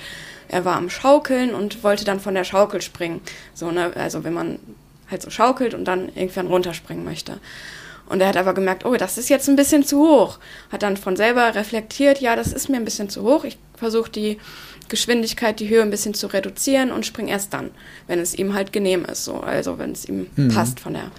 er 0.48 0.64
war 0.64 0.76
am 0.76 0.90
Schaukeln 0.90 1.54
und 1.54 1.82
wollte 1.82 2.04
dann 2.04 2.20
von 2.20 2.34
der 2.34 2.44
Schaukel 2.44 2.80
springen. 2.82 3.20
So, 3.54 3.70
ne? 3.70 3.92
Also 3.96 4.24
wenn 4.24 4.32
man 4.32 4.58
halt 5.10 5.22
so 5.22 5.30
schaukelt 5.30 5.74
und 5.74 5.84
dann 5.84 6.08
irgendwann 6.14 6.46
runterspringen 6.46 7.04
möchte. 7.04 7.38
Und 8.06 8.20
er 8.20 8.28
hat 8.28 8.36
aber 8.36 8.52
gemerkt, 8.52 8.84
oh, 8.84 8.96
das 8.96 9.16
ist 9.16 9.30
jetzt 9.30 9.48
ein 9.48 9.56
bisschen 9.56 9.84
zu 9.84 9.98
hoch. 9.98 10.38
Hat 10.70 10.82
dann 10.82 10.96
von 10.96 11.16
selber 11.16 11.54
reflektiert, 11.54 12.20
ja, 12.20 12.36
das 12.36 12.52
ist 12.52 12.68
mir 12.68 12.76
ein 12.76 12.84
bisschen 12.84 13.08
zu 13.08 13.22
hoch. 13.22 13.44
Ich 13.44 13.58
versuche 13.76 14.10
die 14.10 14.38
Geschwindigkeit, 14.88 15.60
die 15.60 15.68
Höhe 15.68 15.82
ein 15.82 15.90
bisschen 15.90 16.12
zu 16.12 16.26
reduzieren 16.26 16.92
und 16.92 17.06
spring 17.06 17.28
erst 17.28 17.54
dann, 17.54 17.70
wenn 18.06 18.18
es 18.18 18.34
ihm 18.34 18.52
halt 18.52 18.72
genehm 18.72 19.04
ist, 19.04 19.24
so, 19.24 19.40
also 19.40 19.78
wenn 19.78 19.92
es 19.92 20.06
ihm 20.06 20.26
mhm. 20.36 20.48
passt 20.48 20.80
von 20.80 20.92
der. 20.92 21.10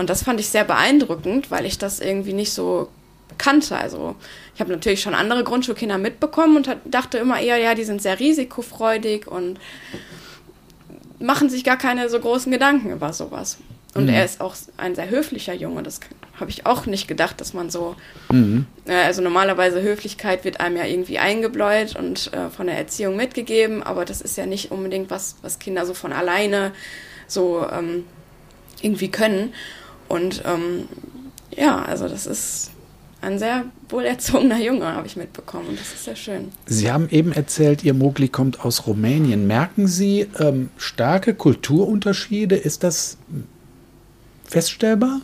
Und 0.00 0.10
das 0.10 0.22
fand 0.24 0.40
ich 0.40 0.48
sehr 0.48 0.64
beeindruckend, 0.64 1.50
weil 1.50 1.66
ich 1.66 1.78
das 1.78 2.00
irgendwie 2.00 2.32
nicht 2.32 2.52
so 2.52 2.88
kannte. 3.38 3.76
Also 3.76 4.16
ich 4.54 4.60
habe 4.60 4.72
natürlich 4.72 5.02
schon 5.02 5.14
andere 5.14 5.44
Grundschulkinder 5.44 5.98
mitbekommen 5.98 6.56
und 6.56 6.76
dachte 6.86 7.18
immer 7.18 7.38
eher, 7.38 7.58
ja, 7.58 7.74
die 7.74 7.84
sind 7.84 8.00
sehr 8.02 8.18
risikofreudig 8.18 9.26
und 9.26 9.60
machen 11.18 11.50
sich 11.50 11.64
gar 11.64 11.76
keine 11.76 12.08
so 12.08 12.18
großen 12.18 12.50
Gedanken 12.50 12.90
über 12.90 13.12
sowas. 13.12 13.58
Und 13.94 14.04
mhm. 14.04 14.10
er 14.10 14.24
ist 14.24 14.40
auch 14.40 14.54
ein 14.76 14.94
sehr 14.94 15.10
höflicher 15.10 15.52
Junge, 15.52 15.82
das 15.82 16.00
habe 16.38 16.50
ich 16.50 16.64
auch 16.64 16.86
nicht 16.86 17.06
gedacht, 17.06 17.40
dass 17.40 17.52
man 17.52 17.68
so, 17.68 17.96
mhm. 18.30 18.66
äh, 18.86 18.94
also 18.94 19.20
normalerweise 19.20 19.82
Höflichkeit 19.82 20.44
wird 20.44 20.60
einem 20.60 20.76
ja 20.76 20.84
irgendwie 20.84 21.18
eingebläut 21.18 21.96
und 21.96 22.32
äh, 22.32 22.48
von 22.48 22.68
der 22.68 22.78
Erziehung 22.78 23.16
mitgegeben, 23.16 23.82
aber 23.82 24.04
das 24.04 24.22
ist 24.22 24.38
ja 24.38 24.46
nicht 24.46 24.70
unbedingt 24.70 25.10
was, 25.10 25.36
was 25.42 25.58
Kinder 25.58 25.84
so 25.84 25.92
von 25.92 26.12
alleine 26.12 26.72
so 27.26 27.66
ähm, 27.70 28.04
irgendwie 28.80 29.10
können. 29.10 29.52
Und 30.10 30.42
ähm, 30.44 30.88
ja, 31.56 31.82
also 31.82 32.08
das 32.08 32.26
ist 32.26 32.72
ein 33.20 33.38
sehr 33.38 33.66
wohlerzogener 33.88 34.58
Junge, 34.62 34.86
habe 34.86 35.06
ich 35.06 35.16
mitbekommen. 35.16 35.68
Und 35.68 35.78
das 35.78 35.92
ist 35.92 36.04
sehr 36.04 36.16
schön. 36.16 36.50
Sie 36.66 36.90
haben 36.90 37.08
eben 37.10 37.32
erzählt, 37.32 37.84
Ihr 37.84 37.94
Mogli 37.94 38.26
kommt 38.28 38.64
aus 38.64 38.88
Rumänien. 38.88 39.46
Merken 39.46 39.86
Sie 39.86 40.26
ähm, 40.40 40.70
starke 40.76 41.34
Kulturunterschiede? 41.34 42.56
Ist 42.56 42.82
das 42.82 43.18
feststellbar? 44.44 45.20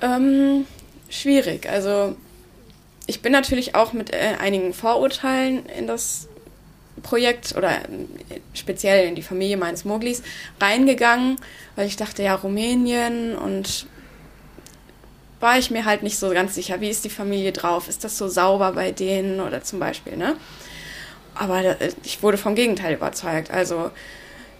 Ähm, 0.00 0.66
schwierig. 1.08 1.68
Also 1.68 2.16
ich 3.06 3.22
bin 3.22 3.30
natürlich 3.30 3.76
auch 3.76 3.92
mit 3.92 4.12
äh, 4.12 4.34
einigen 4.40 4.74
Vorurteilen 4.74 5.66
in 5.66 5.86
das 5.86 6.26
Projekt 7.02 7.54
oder 7.56 7.70
äh, 7.70 8.40
speziell 8.54 9.08
in 9.08 9.14
die 9.14 9.22
Familie 9.22 9.56
meines 9.56 9.84
Moglis 9.84 10.22
reingegangen, 10.60 11.36
weil 11.76 11.86
ich 11.86 11.96
dachte, 11.96 12.22
ja, 12.22 12.34
Rumänien 12.34 13.36
und 13.36 13.86
war 15.40 15.58
ich 15.58 15.70
mir 15.70 15.84
halt 15.84 16.04
nicht 16.04 16.18
so 16.18 16.30
ganz 16.30 16.54
sicher, 16.54 16.80
wie 16.80 16.88
ist 16.88 17.04
die 17.04 17.10
Familie 17.10 17.50
drauf? 17.50 17.88
Ist 17.88 18.04
das 18.04 18.16
so 18.16 18.28
sauber 18.28 18.72
bei 18.72 18.92
denen 18.92 19.40
oder 19.40 19.62
zum 19.62 19.80
Beispiel, 19.80 20.16
ne? 20.16 20.36
Aber 21.34 21.62
äh, 21.62 21.90
ich 22.04 22.22
wurde 22.22 22.38
vom 22.38 22.54
Gegenteil 22.54 22.94
überzeugt. 22.94 23.50
Also 23.50 23.90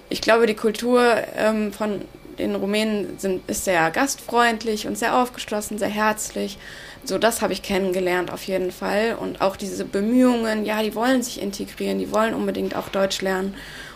ich 0.09 0.21
glaube, 0.21 0.47
die 0.47 0.55
Kultur 0.55 1.17
ähm, 1.37 1.73
von 1.73 2.03
den 2.39 2.55
Rumänen 2.55 3.19
sind, 3.19 3.49
ist 3.49 3.65
sehr 3.65 3.91
gastfreundlich 3.91 4.87
und 4.87 4.99
sehr 4.99 5.17
aufgeschlossen, 5.17 5.79
sehr 5.79 5.89
herzlich. 5.89 6.59
So, 7.05 7.19
das 7.19 7.43
habe 7.43 7.53
ich 7.53 7.63
kennengelernt 7.63 8.31
auf 8.31 8.45
jeden 8.45 8.71
Fall. 8.71 9.17
Und 9.21 9.41
auch 9.41 9.57
diese 9.57 9.85
Bemühungen, 9.85 10.65
ja, 10.65 10.83
die 10.83 10.95
wollen 10.95 11.23
sich 11.23 11.43
integrieren, 11.43 11.99
die 11.99 12.13
wollen 12.13 12.35
unbedingt 12.35 12.77
auch 12.77 12.89
Deutsch 12.89 13.21
lernen 13.23 13.55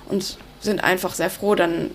und 0.08 0.38
sind 0.60 0.82
einfach 0.82 1.14
sehr 1.14 1.30
froh, 1.30 1.54
dann 1.54 1.90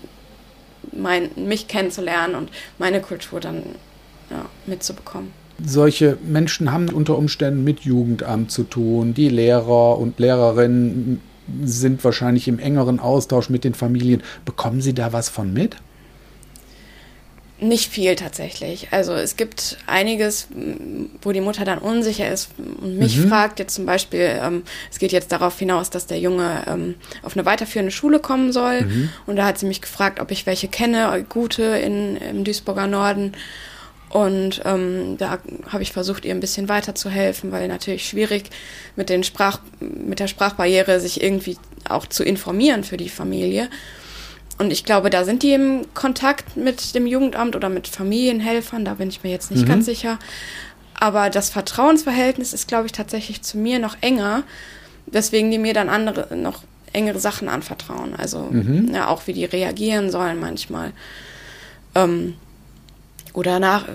mein, 0.92 1.30
mich 1.36 1.68
kennenzulernen 1.68 2.34
und 2.34 2.50
meine 2.78 3.00
Kultur 3.00 3.40
dann 3.40 3.62
ja, 4.30 4.46
mitzubekommen. 4.66 5.32
Solche 5.64 6.16
Menschen 6.26 6.72
haben 6.72 6.88
unter 6.88 7.16
Umständen 7.16 7.62
mit 7.62 7.80
Jugendamt 7.80 8.50
zu 8.50 8.64
tun. 8.64 9.14
Die 9.14 9.28
Lehrer 9.28 9.98
und 9.98 10.18
Lehrerinnen 10.18 11.20
sind 11.62 12.02
wahrscheinlich 12.04 12.48
im 12.48 12.58
engeren 12.58 12.98
Austausch 12.98 13.50
mit 13.50 13.64
den 13.64 13.74
Familien. 13.74 14.22
Bekommen 14.44 14.80
Sie 14.80 14.94
da 14.94 15.12
was 15.12 15.28
von 15.28 15.52
mit? 15.52 15.76
Nicht 17.62 17.92
viel 17.92 18.16
tatsächlich. 18.16 18.88
Also 18.90 19.12
es 19.12 19.36
gibt 19.36 19.78
einiges, 19.86 20.48
wo 21.22 21.30
die 21.30 21.40
Mutter 21.40 21.64
dann 21.64 21.78
unsicher 21.78 22.28
ist 22.28 22.48
und 22.58 22.98
mich 22.98 23.16
mhm. 23.16 23.28
fragt. 23.28 23.60
Jetzt 23.60 23.76
zum 23.76 23.86
Beispiel, 23.86 24.36
ähm, 24.42 24.64
es 24.90 24.98
geht 24.98 25.12
jetzt 25.12 25.30
darauf 25.30 25.56
hinaus, 25.56 25.88
dass 25.88 26.08
der 26.08 26.18
Junge 26.18 26.64
ähm, 26.66 26.96
auf 27.22 27.36
eine 27.36 27.46
weiterführende 27.46 27.92
Schule 27.92 28.18
kommen 28.18 28.52
soll. 28.52 28.80
Mhm. 28.80 29.10
Und 29.26 29.36
da 29.36 29.46
hat 29.46 29.60
sie 29.60 29.66
mich 29.66 29.80
gefragt, 29.80 30.18
ob 30.18 30.32
ich 30.32 30.44
welche 30.44 30.66
kenne, 30.66 31.24
gute 31.28 31.62
in, 31.62 32.16
im 32.16 32.42
Duisburger 32.42 32.88
Norden. 32.88 33.32
Und 34.08 34.62
ähm, 34.64 35.16
da 35.18 35.38
habe 35.68 35.84
ich 35.84 35.92
versucht, 35.92 36.24
ihr 36.24 36.34
ein 36.34 36.40
bisschen 36.40 36.68
weiterzuhelfen, 36.68 37.52
weil 37.52 37.68
natürlich 37.68 38.08
schwierig 38.08 38.50
mit, 38.96 39.08
den 39.08 39.22
Sprach, 39.22 39.60
mit 39.78 40.18
der 40.18 40.26
Sprachbarriere 40.26 40.98
sich 40.98 41.22
irgendwie 41.22 41.56
auch 41.88 42.06
zu 42.06 42.24
informieren 42.24 42.82
für 42.82 42.96
die 42.96 43.08
Familie. 43.08 43.68
Und 44.58 44.72
ich 44.72 44.84
glaube, 44.84 45.10
da 45.10 45.24
sind 45.24 45.42
die 45.42 45.52
im 45.52 45.86
Kontakt 45.94 46.56
mit 46.56 46.94
dem 46.94 47.06
Jugendamt 47.06 47.56
oder 47.56 47.68
mit 47.68 47.88
Familienhelfern, 47.88 48.84
da 48.84 48.94
bin 48.94 49.08
ich 49.08 49.22
mir 49.22 49.30
jetzt 49.30 49.50
nicht 49.50 49.64
mhm. 49.64 49.68
ganz 49.68 49.86
sicher. 49.86 50.18
Aber 50.94 51.30
das 51.30 51.50
Vertrauensverhältnis 51.50 52.52
ist, 52.52 52.68
glaube 52.68 52.86
ich, 52.86 52.92
tatsächlich 52.92 53.42
zu 53.42 53.58
mir 53.58 53.78
noch 53.78 53.96
enger, 54.02 54.44
weswegen 55.06 55.50
die 55.50 55.58
mir 55.58 55.74
dann 55.74 55.88
andere, 55.88 56.36
noch 56.36 56.62
engere 56.92 57.18
Sachen 57.18 57.48
anvertrauen. 57.48 58.14
Also 58.14 58.48
mhm. 58.50 58.92
ja, 58.94 59.08
auch 59.08 59.26
wie 59.26 59.32
die 59.32 59.44
reagieren 59.44 60.10
sollen 60.10 60.38
manchmal. 60.38 60.92
Ähm, 61.94 62.34
oder 63.32 63.58
nach, 63.58 63.86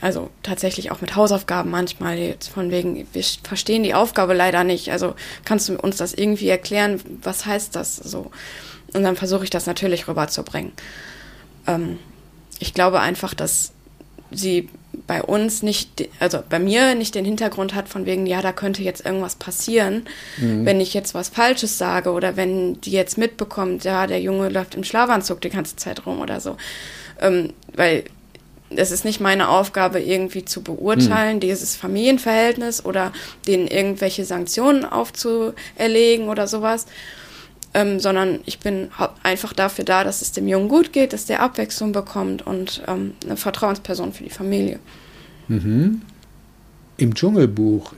also 0.00 0.30
tatsächlich 0.42 0.90
auch 0.90 1.00
mit 1.00 1.14
Hausaufgaben 1.14 1.70
manchmal, 1.70 2.16
jetzt 2.16 2.48
von 2.48 2.70
wegen, 2.70 3.06
wir 3.12 3.24
verstehen 3.42 3.82
die 3.82 3.94
Aufgabe 3.94 4.34
leider 4.34 4.64
nicht. 4.64 4.90
Also 4.90 5.14
kannst 5.44 5.68
du 5.68 5.78
uns 5.78 5.98
das 5.98 6.14
irgendwie 6.14 6.48
erklären, 6.48 7.00
was 7.22 7.46
heißt 7.46 7.76
das 7.76 7.96
so? 7.96 8.30
Und 8.92 9.02
dann 9.02 9.16
versuche 9.16 9.44
ich 9.44 9.50
das 9.50 9.66
natürlich 9.66 10.08
rüberzubringen. 10.08 10.72
Ähm, 11.66 11.98
ich 12.58 12.74
glaube 12.74 13.00
einfach, 13.00 13.34
dass 13.34 13.72
sie 14.30 14.68
bei 15.06 15.22
uns 15.22 15.62
nicht, 15.62 16.08
also 16.20 16.40
bei 16.48 16.58
mir 16.58 16.94
nicht 16.94 17.14
den 17.14 17.24
Hintergrund 17.24 17.74
hat 17.74 17.88
von 17.88 18.06
wegen, 18.06 18.26
ja, 18.26 18.42
da 18.42 18.52
könnte 18.52 18.82
jetzt 18.82 19.04
irgendwas 19.04 19.36
passieren, 19.36 20.04
mhm. 20.38 20.64
wenn 20.64 20.80
ich 20.80 20.94
jetzt 20.94 21.14
was 21.14 21.28
Falsches 21.28 21.78
sage 21.78 22.10
oder 22.10 22.36
wenn 22.36 22.80
die 22.80 22.92
jetzt 22.92 23.18
mitbekommt, 23.18 23.84
ja, 23.84 24.06
der 24.06 24.20
Junge 24.20 24.48
läuft 24.48 24.74
im 24.74 24.84
Schlafanzug 24.84 25.40
die 25.40 25.50
ganze 25.50 25.76
Zeit 25.76 26.06
rum 26.06 26.20
oder 26.20 26.40
so. 26.40 26.56
Ähm, 27.20 27.52
weil 27.74 28.04
es 28.70 28.92
ist 28.92 29.04
nicht 29.04 29.20
meine 29.20 29.48
Aufgabe, 29.48 30.00
irgendwie 30.00 30.44
zu 30.44 30.62
beurteilen, 30.62 31.34
hm. 31.34 31.40
dieses 31.40 31.74
Familienverhältnis 31.74 32.84
oder 32.84 33.12
denen 33.46 33.66
irgendwelche 33.66 34.24
Sanktionen 34.24 34.84
aufzuerlegen 34.84 36.28
oder 36.28 36.46
sowas, 36.46 36.86
ähm, 37.72 38.00
sondern 38.00 38.40
ich 38.46 38.58
bin 38.58 38.88
einfach 39.22 39.52
dafür 39.52 39.84
da, 39.84 40.02
dass 40.02 40.22
es 40.22 40.32
dem 40.32 40.48
Jungen 40.48 40.68
gut 40.68 40.92
geht, 40.92 41.12
dass 41.12 41.26
der 41.26 41.40
Abwechslung 41.40 41.92
bekommt 41.92 42.46
und 42.46 42.82
ähm, 42.88 43.12
eine 43.24 43.36
Vertrauensperson 43.36 44.12
für 44.12 44.24
die 44.24 44.30
Familie. 44.30 44.78
Mhm. 45.48 46.02
Im 46.96 47.14
Dschungelbuch, 47.14 47.94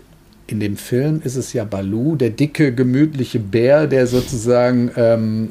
in 0.47 0.61
dem 0.61 0.77
Film, 0.77 1.23
ist 1.25 1.37
es 1.37 1.53
ja 1.55 1.65
Balu, 1.65 2.17
der 2.17 2.31
dicke, 2.31 2.75
gemütliche 2.75 3.39
Bär, 3.39 3.87
der 3.87 4.07
sozusagen 4.07 4.91
ähm, 4.97 5.51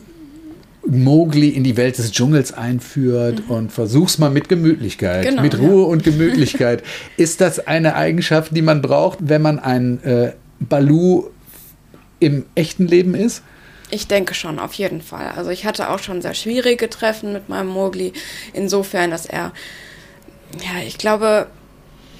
Mowgli 0.86 1.50
in 1.50 1.64
die 1.64 1.78
Welt 1.78 1.98
des 1.98 2.12
Dschungels 2.12 2.54
einführt 2.54 3.44
mhm. 3.48 3.56
und 3.56 3.72
versuch's 3.72 4.20
mal 4.20 4.30
mit 4.30 4.50
Gemütlichkeit, 4.50 5.26
genau, 5.26 5.42
mit 5.42 5.58
Ruhe 5.58 5.82
ja. 5.82 5.88
und 5.88 6.04
Gemütlichkeit. 6.04 6.84
Ist 7.18 7.42
das 7.42 7.66
eine 7.68 7.96
Eigenschaft, 7.96 8.56
die 8.56 8.62
man 8.62 8.82
braucht, 8.84 9.18
wenn 9.22 9.42
man 9.42 9.58
ein 9.58 10.04
äh, 10.04 10.34
Balu 10.60 11.26
im 12.20 12.46
echten 12.54 12.88
Leben 12.88 13.16
ist? 13.16 13.42
Ich 13.92 14.08
denke 14.08 14.34
schon, 14.34 14.58
auf 14.58 14.74
jeden 14.74 15.02
Fall. 15.02 15.34
Also 15.36 15.50
ich 15.52 15.66
hatte 15.66 15.90
auch 15.90 16.00
schon 16.00 16.22
sehr 16.22 16.34
schwierige 16.34 16.90
Treffen 16.90 17.34
mit 17.34 17.50
meinem 17.50 17.68
Mowgli, 17.68 18.14
insofern, 18.54 19.12
dass 19.12 19.26
er, 19.26 19.52
ja, 20.60 20.82
ich 20.86 20.98
glaube, 20.98 21.48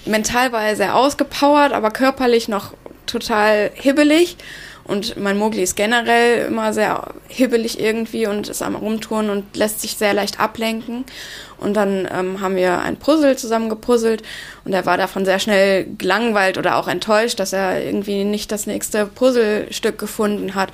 mental 0.06 0.52
war 0.52 0.64
er 0.64 0.76
sehr 0.76 0.96
ausgepowert, 0.96 1.72
aber 1.72 1.92
körperlich 1.92 2.48
noch 2.48 2.74
total 3.06 3.72
hibbelig. 3.74 4.38
Und 4.84 5.16
mein 5.16 5.38
Mogli 5.38 5.62
ist 5.62 5.76
generell 5.76 6.48
immer 6.48 6.74
sehr 6.74 7.14
hibbelig 7.28 7.80
irgendwie 7.80 8.26
und 8.26 8.50
ist 8.50 8.62
am 8.62 8.76
Rumtouren 8.76 9.30
und 9.30 9.56
lässt 9.56 9.80
sich 9.80 9.96
sehr 9.96 10.14
leicht 10.14 10.40
ablenken. 10.40 11.06
Und 11.58 11.76
dann 11.76 12.10
ähm, 12.12 12.42
haben 12.42 12.56
wir 12.56 12.80
ein 12.80 12.98
Puzzle 12.98 13.38
zusammen 13.38 13.70
gepuzzelt 13.70 14.24
und 14.66 14.74
er 14.74 14.86
war 14.88 14.98
davon 14.98 15.24
sehr 15.24 15.40
schnell 15.40 15.86
gelangweilt 15.98 16.58
oder 16.58 16.78
auch 16.78 16.88
enttäuscht, 16.88 17.40
dass 17.40 17.54
er 17.54 17.84
irgendwie 17.84 18.24
nicht 18.24 18.52
das 18.52 18.66
nächste 18.66 19.06
Puzzlestück 19.06 20.00
gefunden 20.00 20.56
hat. 20.56 20.72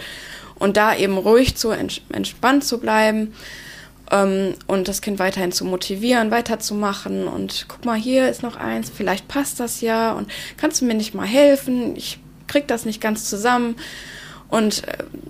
Und 0.59 0.77
da 0.77 0.95
eben 0.95 1.17
ruhig 1.17 1.55
zu 1.55 1.69
entspannt 1.69 2.63
zu 2.63 2.79
bleiben 2.79 3.33
ähm, 4.11 4.55
und 4.65 4.87
das 4.87 5.01
Kind 5.01 5.19
weiterhin 5.19 5.51
zu 5.51 5.65
motivieren, 5.65 6.31
weiterzumachen 6.31 7.27
und 7.27 7.65
guck 7.67 7.85
mal, 7.85 7.97
hier 7.97 8.29
ist 8.29 8.43
noch 8.43 8.55
eins, 8.55 8.91
vielleicht 8.93 9.27
passt 9.27 9.59
das 9.59 9.81
ja 9.81 10.13
und 10.13 10.31
kannst 10.57 10.81
du 10.81 10.85
mir 10.85 10.95
nicht 10.95 11.13
mal 11.13 11.27
helfen? 11.27 11.95
Ich 11.95 12.19
kriegt 12.47 12.71
das 12.71 12.85
nicht 12.85 13.01
ganz 13.01 13.29
zusammen 13.29 13.75
und 14.49 14.83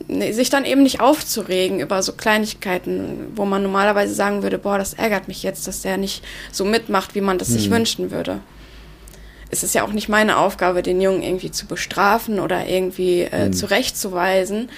äh, 0.07 0.31
sich 0.31 0.49
dann 0.49 0.65
eben 0.65 0.83
nicht 0.83 0.99
aufzuregen 0.99 1.79
über 1.79 2.03
so 2.03 2.13
Kleinigkeiten, 2.13 3.31
wo 3.35 3.45
man 3.45 3.63
normalerweise 3.63 4.13
sagen 4.13 4.43
würde, 4.43 4.59
boah, 4.59 4.77
das 4.77 4.93
ärgert 4.93 5.27
mich 5.27 5.43
jetzt, 5.43 5.67
dass 5.67 5.81
der 5.81 5.97
nicht 5.97 6.23
so 6.51 6.65
mitmacht, 6.65 7.15
wie 7.15 7.21
man 7.21 7.37
das 7.37 7.49
hm. 7.49 7.55
sich 7.55 7.71
wünschen 7.71 8.11
würde. 8.11 8.39
Es 9.49 9.63
ist 9.63 9.73
ja 9.73 9.83
auch 9.83 9.93
nicht 9.93 10.09
meine 10.09 10.37
Aufgabe, 10.37 10.83
den 10.83 11.01
Jungen 11.01 11.23
irgendwie 11.23 11.51
zu 11.51 11.65
bestrafen 11.65 12.39
oder 12.39 12.67
irgendwie 12.67 13.21
äh, 13.21 13.45
hm. 13.45 13.53
zurechtzuweisen. 13.53 14.69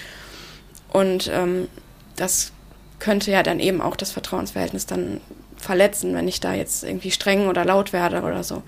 Und 0.91 1.29
ähm, 1.33 1.67
das 2.15 2.51
könnte 2.99 3.31
ja 3.31 3.43
dann 3.43 3.59
eben 3.59 3.81
auch 3.81 3.95
das 3.95 4.11
Vertrauensverhältnis 4.11 4.85
dann 4.85 5.21
verletzen, 5.57 6.13
wenn 6.13 6.27
ich 6.27 6.39
da 6.39 6.53
jetzt 6.53 6.83
irgendwie 6.83 7.11
streng 7.11 7.47
oder 7.47 7.65
laut 7.65 7.93
werde 7.93 8.21
oder 8.21 8.43
so. 8.43 8.63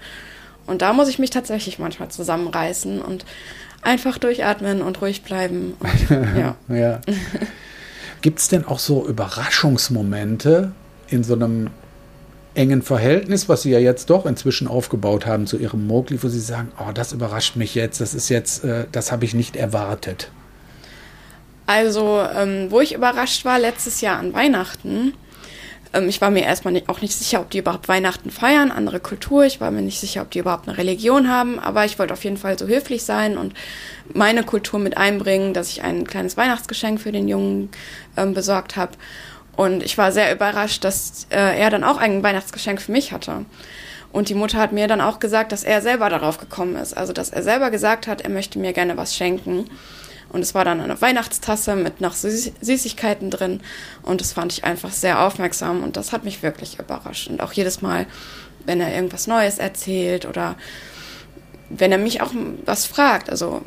Und 0.67 0.81
da 0.81 0.93
muss 0.93 1.07
ich 1.07 1.19
mich 1.19 1.29
tatsächlich 1.29 1.79
manchmal 1.79 2.09
zusammenreißen 2.09 3.01
und 3.01 3.25
einfach 3.81 4.17
durchatmen 4.17 4.81
und 4.81 5.01
ruhig 5.01 5.23
bleiben. 5.23 5.73
Und, 5.79 6.37
ja. 6.37 6.55
ja. 6.69 7.01
Gibt 8.21 8.39
es 8.39 8.49
denn 8.49 8.65
auch 8.65 8.77
so 8.77 9.07
Überraschungsmomente 9.07 10.71
in 11.07 11.23
so 11.23 11.33
einem 11.33 11.71
engen 12.53 12.81
Verhältnis, 12.81 13.49
was 13.49 13.63
Sie 13.63 13.71
ja 13.71 13.79
jetzt 13.79 14.09
doch 14.09 14.25
inzwischen 14.25 14.67
aufgebaut 14.67 15.25
haben 15.25 15.47
zu 15.47 15.57
Ihrem 15.57 15.87
Mogli, 15.87 16.21
wo 16.21 16.27
Sie 16.27 16.39
sagen, 16.39 16.71
oh, 16.79 16.91
das 16.93 17.13
überrascht 17.13 17.55
mich 17.55 17.73
jetzt, 17.73 18.01
das 18.01 18.13
ist 18.13 18.29
jetzt, 18.29 18.63
äh, 18.63 18.85
das 18.91 19.11
habe 19.11 19.25
ich 19.25 19.33
nicht 19.33 19.55
erwartet? 19.55 20.31
Also, 21.65 22.21
ähm, 22.35 22.67
wo 22.69 22.81
ich 22.81 22.93
überrascht 22.93 23.45
war, 23.45 23.59
letztes 23.59 24.01
Jahr 24.01 24.19
an 24.19 24.33
Weihnachten, 24.33 25.13
Ähm, 25.93 26.07
ich 26.07 26.21
war 26.21 26.31
mir 26.31 26.43
erstmal 26.43 26.73
nicht, 26.73 26.89
auch 26.89 27.01
nicht 27.01 27.13
sicher, 27.13 27.41
ob 27.41 27.49
die 27.49 27.57
überhaupt 27.59 27.87
Weihnachten 27.89 28.31
feiern, 28.31 28.71
andere 28.71 28.99
Kultur. 28.99 29.43
Ich 29.45 29.59
war 29.59 29.71
mir 29.71 29.81
nicht 29.81 29.99
sicher, 29.99 30.21
ob 30.21 30.31
die 30.31 30.39
überhaupt 30.39 30.67
eine 30.67 30.77
Religion 30.77 31.27
haben, 31.27 31.59
aber 31.59 31.83
ich 31.85 31.99
wollte 31.99 32.13
auf 32.13 32.23
jeden 32.23 32.37
Fall 32.37 32.57
so 32.57 32.65
höflich 32.67 33.03
sein 33.03 33.37
und 33.37 33.53
meine 34.13 34.43
Kultur 34.43 34.79
mit 34.79 34.95
einbringen, 34.97 35.53
dass 35.53 35.69
ich 35.69 35.83
ein 35.83 36.05
kleines 36.07 36.37
Weihnachtsgeschenk 36.37 37.01
für 37.01 37.11
den 37.11 37.27
Jungen 37.27 37.69
ähm, 38.15 38.33
besorgt 38.33 38.77
habe. 38.77 38.93
Und 39.57 39.83
ich 39.83 39.97
war 39.97 40.11
sehr 40.13 40.33
überrascht, 40.33 40.83
dass 40.85 41.27
äh, 41.29 41.59
er 41.59 41.69
dann 41.69 41.83
auch 41.83 41.97
ein 41.97 42.23
Weihnachtsgeschenk 42.23 42.81
für 42.81 42.93
mich 42.93 43.11
hatte. 43.11 43.45
Und 44.13 44.29
die 44.29 44.33
Mutter 44.33 44.59
hat 44.59 44.71
mir 44.71 44.87
dann 44.87 45.01
auch 45.01 45.19
gesagt, 45.19 45.51
dass 45.51 45.63
er 45.63 45.81
selber 45.81 46.09
darauf 46.09 46.37
gekommen 46.37 46.77
ist. 46.77 46.95
Also, 46.95 47.11
dass 47.13 47.29
er 47.31 47.43
selber 47.43 47.69
gesagt 47.69 48.07
hat, 48.07 48.21
er 48.21 48.29
möchte 48.29 48.59
mir 48.59 48.73
gerne 48.73 48.95
was 48.95 49.15
schenken. 49.15 49.69
Und 50.31 50.41
es 50.41 50.55
war 50.55 50.63
dann 50.63 50.79
eine 50.79 51.01
Weihnachtstasse 51.01 51.75
mit 51.75 51.99
noch 52.01 52.13
Süß 52.13 52.53
Süßigkeiten 52.61 53.29
drin. 53.29 53.61
Und 54.01 54.21
das 54.21 54.33
fand 54.33 54.53
ich 54.53 54.63
einfach 54.63 54.91
sehr 54.91 55.21
aufmerksam 55.21 55.83
und 55.83 55.97
das 55.97 56.11
hat 56.11 56.23
mich 56.23 56.41
wirklich 56.41 56.79
überrascht. 56.79 57.27
Und 57.27 57.41
auch 57.41 57.53
jedes 57.53 57.81
Mal, 57.81 58.05
wenn 58.65 58.79
er 58.79 58.93
irgendwas 58.93 59.27
Neues 59.27 59.57
erzählt 59.57 60.25
oder 60.25 60.55
wenn 61.69 61.91
er 61.91 61.97
mich 61.97 62.21
auch 62.21 62.31
was 62.65 62.85
fragt, 62.85 63.29
also 63.29 63.61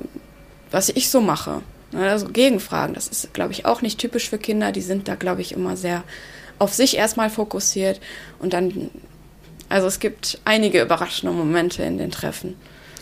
was 0.71 0.89
ich 0.89 1.11
so 1.11 1.21
mache. 1.21 1.63
Ne, 1.93 2.11
also 2.11 2.27
Gegenfragen, 2.29 2.95
das 2.95 3.09
ist, 3.09 3.33
glaube 3.35 3.53
ich, 3.53 3.67
auch 3.67 3.83
nicht 3.83 4.01
typisch 4.01 4.29
für 4.29 4.39
Kinder. 4.39 4.73
Die 4.73 4.81
sind 4.81 5.07
da, 5.07 5.15
glaube 5.15 5.43
ich, 5.43 5.53
immer 5.53 5.77
sehr 5.77 6.03
auf 6.59 6.73
sich 6.73 6.97
erstmal 6.97 7.31
fokussiert 7.31 8.01
und 8.39 8.53
dann, 8.53 8.91
also 9.69 9.87
es 9.87 9.99
gibt 9.99 10.41
einige 10.45 10.83
überraschende 10.83 11.35
Momente 11.35 11.83
in 11.83 11.99
den 11.99 12.11
Treffen. 12.11 12.57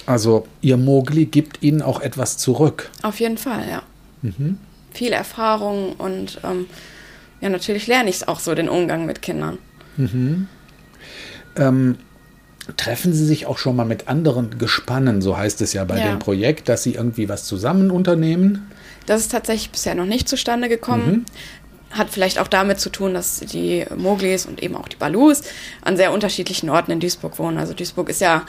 Also 0.07 0.47
ihr 0.61 0.77
Mogli 0.77 1.27
gibt 1.27 1.63
ihnen 1.63 1.83
auch 1.83 2.01
etwas 2.01 2.37
zurück. 2.37 2.91
Auf 3.03 3.21
jeden 3.21 3.39
Fall, 3.39 3.69
ja. 3.69 3.83
Mhm. 4.23 4.59
Viel 4.93 5.13
Erfahrung 5.13 5.95
und 5.95 6.41
ähm, 6.45 6.67
ja, 7.41 7.49
natürlich 7.49 7.87
lerne 7.87 8.11
ich 8.11 8.17
es 8.17 8.29
auch 8.29 8.41
so, 8.41 8.55
den 8.55 8.69
Umgang 8.69 9.07
mit 9.07 9.23
Kindern. 9.23 9.59
Mhm. 9.97 10.49
Ähm, 11.57 11.97
treffen 12.77 13.13
Sie 13.13 13.25
sich 13.25 13.47
auch 13.47 13.59
schon 13.59 13.77
mal 13.77 13.85
mit 13.85 14.09
anderen 14.09 14.59
Gespannen, 14.59 15.23
so 15.23 15.37
heißt 15.37 15.61
es 15.63 15.73
ja 15.73 15.85
bei 15.85 15.99
ja. 15.99 16.11
dem 16.11 16.19
Projekt, 16.19 16.69
dass 16.69 16.83
Sie 16.83 16.95
irgendwie 16.95 17.29
was 17.29 17.45
zusammen 17.45 17.91
unternehmen? 17.91 18.71
Das 19.07 19.21
ist 19.21 19.33
tatsächlich 19.33 19.71
bisher 19.71 19.95
noch 19.95 20.07
nicht 20.07 20.29
zustande 20.29 20.69
gekommen. 20.69 21.11
Mhm 21.11 21.25
hat 21.93 22.11
vielleicht 22.11 22.39
auch 22.39 22.49
damit 22.49 22.81
zu 22.81 22.91
tun, 22.91 23.15
dass 23.15 23.41
die 23.41 23.85
Moglis 23.97 24.47
und 24.47 24.63
eben 24.63 24.77
auch 24.77 24.89
die 24.89 24.97
Balus 24.97 25.43
an 25.83 25.97
sehr 25.97 26.13
unterschiedlichen 26.13 26.71
Orten 26.71 26.91
in 26.91 27.01
Duisburg 27.01 27.39
wohnen. 27.39 27.59
Also 27.59 27.75
Duisburg 27.75 28.09
ist 28.09 28.21
ja 28.21 28.45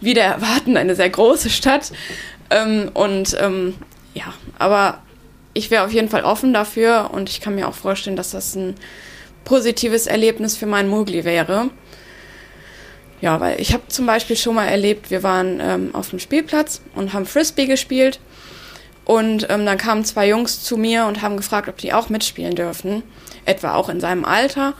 wieder 0.00 0.22
erwarten, 0.22 0.76
eine 0.76 0.94
sehr 0.94 1.10
große 1.10 1.50
Stadt. 1.50 1.92
Ähm, 2.50 2.90
und 2.94 3.36
ähm, 3.40 3.74
ja, 4.14 4.32
aber 4.58 5.00
ich 5.52 5.70
wäre 5.70 5.84
auf 5.84 5.92
jeden 5.92 6.08
Fall 6.08 6.24
offen 6.24 6.52
dafür 6.52 7.10
und 7.12 7.28
ich 7.28 7.40
kann 7.40 7.54
mir 7.54 7.68
auch 7.68 7.74
vorstellen, 7.74 8.16
dass 8.16 8.30
das 8.30 8.54
ein 8.54 8.74
positives 9.44 10.06
Erlebnis 10.06 10.56
für 10.56 10.66
meinen 10.66 10.88
Mogli 10.88 11.24
wäre. 11.24 11.70
Ja, 13.20 13.38
weil 13.40 13.60
ich 13.60 13.72
habe 13.72 13.86
zum 13.88 14.06
Beispiel 14.06 14.36
schon 14.36 14.54
mal 14.54 14.66
erlebt, 14.66 15.10
wir 15.10 15.22
waren 15.22 15.60
ähm, 15.60 15.94
auf 15.94 16.10
dem 16.10 16.18
Spielplatz 16.18 16.80
und 16.94 17.12
haben 17.12 17.26
Frisbee 17.26 17.66
gespielt. 17.66 18.20
Und 19.04 19.48
ähm, 19.50 19.66
dann 19.66 19.76
kamen 19.76 20.04
zwei 20.04 20.28
Jungs 20.28 20.62
zu 20.62 20.76
mir 20.76 21.06
und 21.06 21.20
haben 21.20 21.36
gefragt, 21.36 21.68
ob 21.68 21.76
die 21.78 21.92
auch 21.92 22.08
mitspielen 22.10 22.54
dürfen, 22.54 23.02
etwa 23.44 23.74
auch 23.74 23.88
in 23.88 24.00
seinem 24.00 24.24
Alter. 24.24 24.74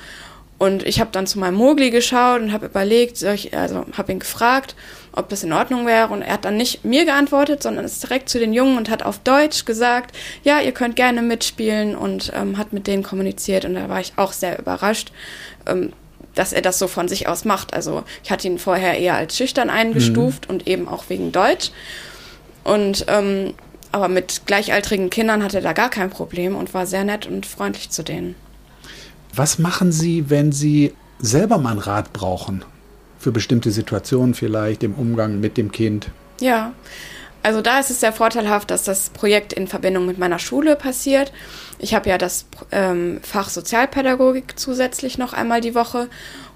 Und 0.56 0.86
ich 0.86 1.00
habe 1.00 1.10
dann 1.10 1.26
zu 1.26 1.38
meinem 1.38 1.54
Mogli 1.54 1.90
geschaut 1.90 2.40
und 2.40 2.52
habe 2.52 2.66
überlegt, 2.66 3.20
ich, 3.22 3.56
also 3.56 3.86
habe 3.96 4.12
ihn 4.12 4.20
gefragt, 4.20 4.76
ob 5.12 5.28
das 5.28 5.42
in 5.42 5.52
Ordnung 5.52 5.86
wäre. 5.86 6.08
Und 6.08 6.22
er 6.22 6.34
hat 6.34 6.44
dann 6.44 6.56
nicht 6.56 6.84
mir 6.84 7.04
geantwortet, 7.04 7.62
sondern 7.62 7.84
ist 7.84 8.02
direkt 8.02 8.28
zu 8.28 8.38
den 8.38 8.52
Jungen 8.52 8.76
und 8.76 8.90
hat 8.90 9.02
auf 9.02 9.18
Deutsch 9.18 9.64
gesagt, 9.64 10.16
ja, 10.44 10.60
ihr 10.60 10.72
könnt 10.72 10.96
gerne 10.96 11.22
mitspielen 11.22 11.96
und 11.96 12.32
ähm, 12.34 12.58
hat 12.58 12.72
mit 12.72 12.86
denen 12.86 13.02
kommuniziert. 13.02 13.64
Und 13.64 13.74
da 13.74 13.88
war 13.88 14.00
ich 14.00 14.12
auch 14.16 14.32
sehr 14.32 14.58
überrascht, 14.58 15.12
ähm, 15.66 15.92
dass 16.34 16.52
er 16.52 16.62
das 16.62 16.78
so 16.78 16.86
von 16.86 17.08
sich 17.08 17.28
aus 17.28 17.44
macht. 17.44 17.74
Also 17.74 18.04
ich 18.22 18.30
hatte 18.30 18.46
ihn 18.46 18.58
vorher 18.58 18.98
eher 18.98 19.14
als 19.16 19.36
schüchtern 19.36 19.70
eingestuft 19.70 20.48
mhm. 20.48 20.54
und 20.54 20.68
eben 20.68 20.88
auch 20.88 21.04
wegen 21.08 21.32
Deutsch. 21.32 21.70
Und 22.62 23.06
ähm, 23.08 23.54
aber 23.92 24.08
mit 24.08 24.42
gleichaltrigen 24.46 25.10
Kindern 25.10 25.42
hatte 25.42 25.58
er 25.58 25.62
da 25.62 25.72
gar 25.72 25.90
kein 25.90 26.10
Problem 26.10 26.54
und 26.54 26.72
war 26.74 26.86
sehr 26.86 27.04
nett 27.04 27.26
und 27.26 27.44
freundlich 27.44 27.90
zu 27.90 28.02
denen. 28.02 28.36
Was 29.34 29.58
machen 29.58 29.92
Sie, 29.92 30.30
wenn 30.30 30.52
Sie 30.52 30.94
selber 31.18 31.58
mal 31.58 31.70
einen 31.70 31.80
Rat 31.80 32.12
brauchen? 32.12 32.64
Für 33.20 33.30
bestimmte 33.30 33.70
Situationen 33.70 34.34
vielleicht 34.34 34.82
im 34.82 34.94
Umgang 34.94 35.38
mit 35.38 35.58
dem 35.58 35.70
Kind. 35.70 36.08
Ja, 36.40 36.72
also 37.42 37.60
da 37.60 37.78
ist 37.78 37.90
es 37.90 38.00
sehr 38.00 38.12
vorteilhaft, 38.12 38.70
dass 38.70 38.84
das 38.84 39.10
Projekt 39.10 39.52
in 39.52 39.66
Verbindung 39.66 40.06
mit 40.06 40.18
meiner 40.18 40.38
Schule 40.38 40.74
passiert. 40.74 41.32
Ich 41.78 41.94
habe 41.94 42.08
ja 42.08 42.18
das 42.18 42.46
ähm, 42.72 43.20
Fach 43.22 43.50
Sozialpädagogik 43.50 44.58
zusätzlich 44.58 45.18
noch 45.18 45.34
einmal 45.34 45.60
die 45.60 45.74
Woche. 45.74 46.08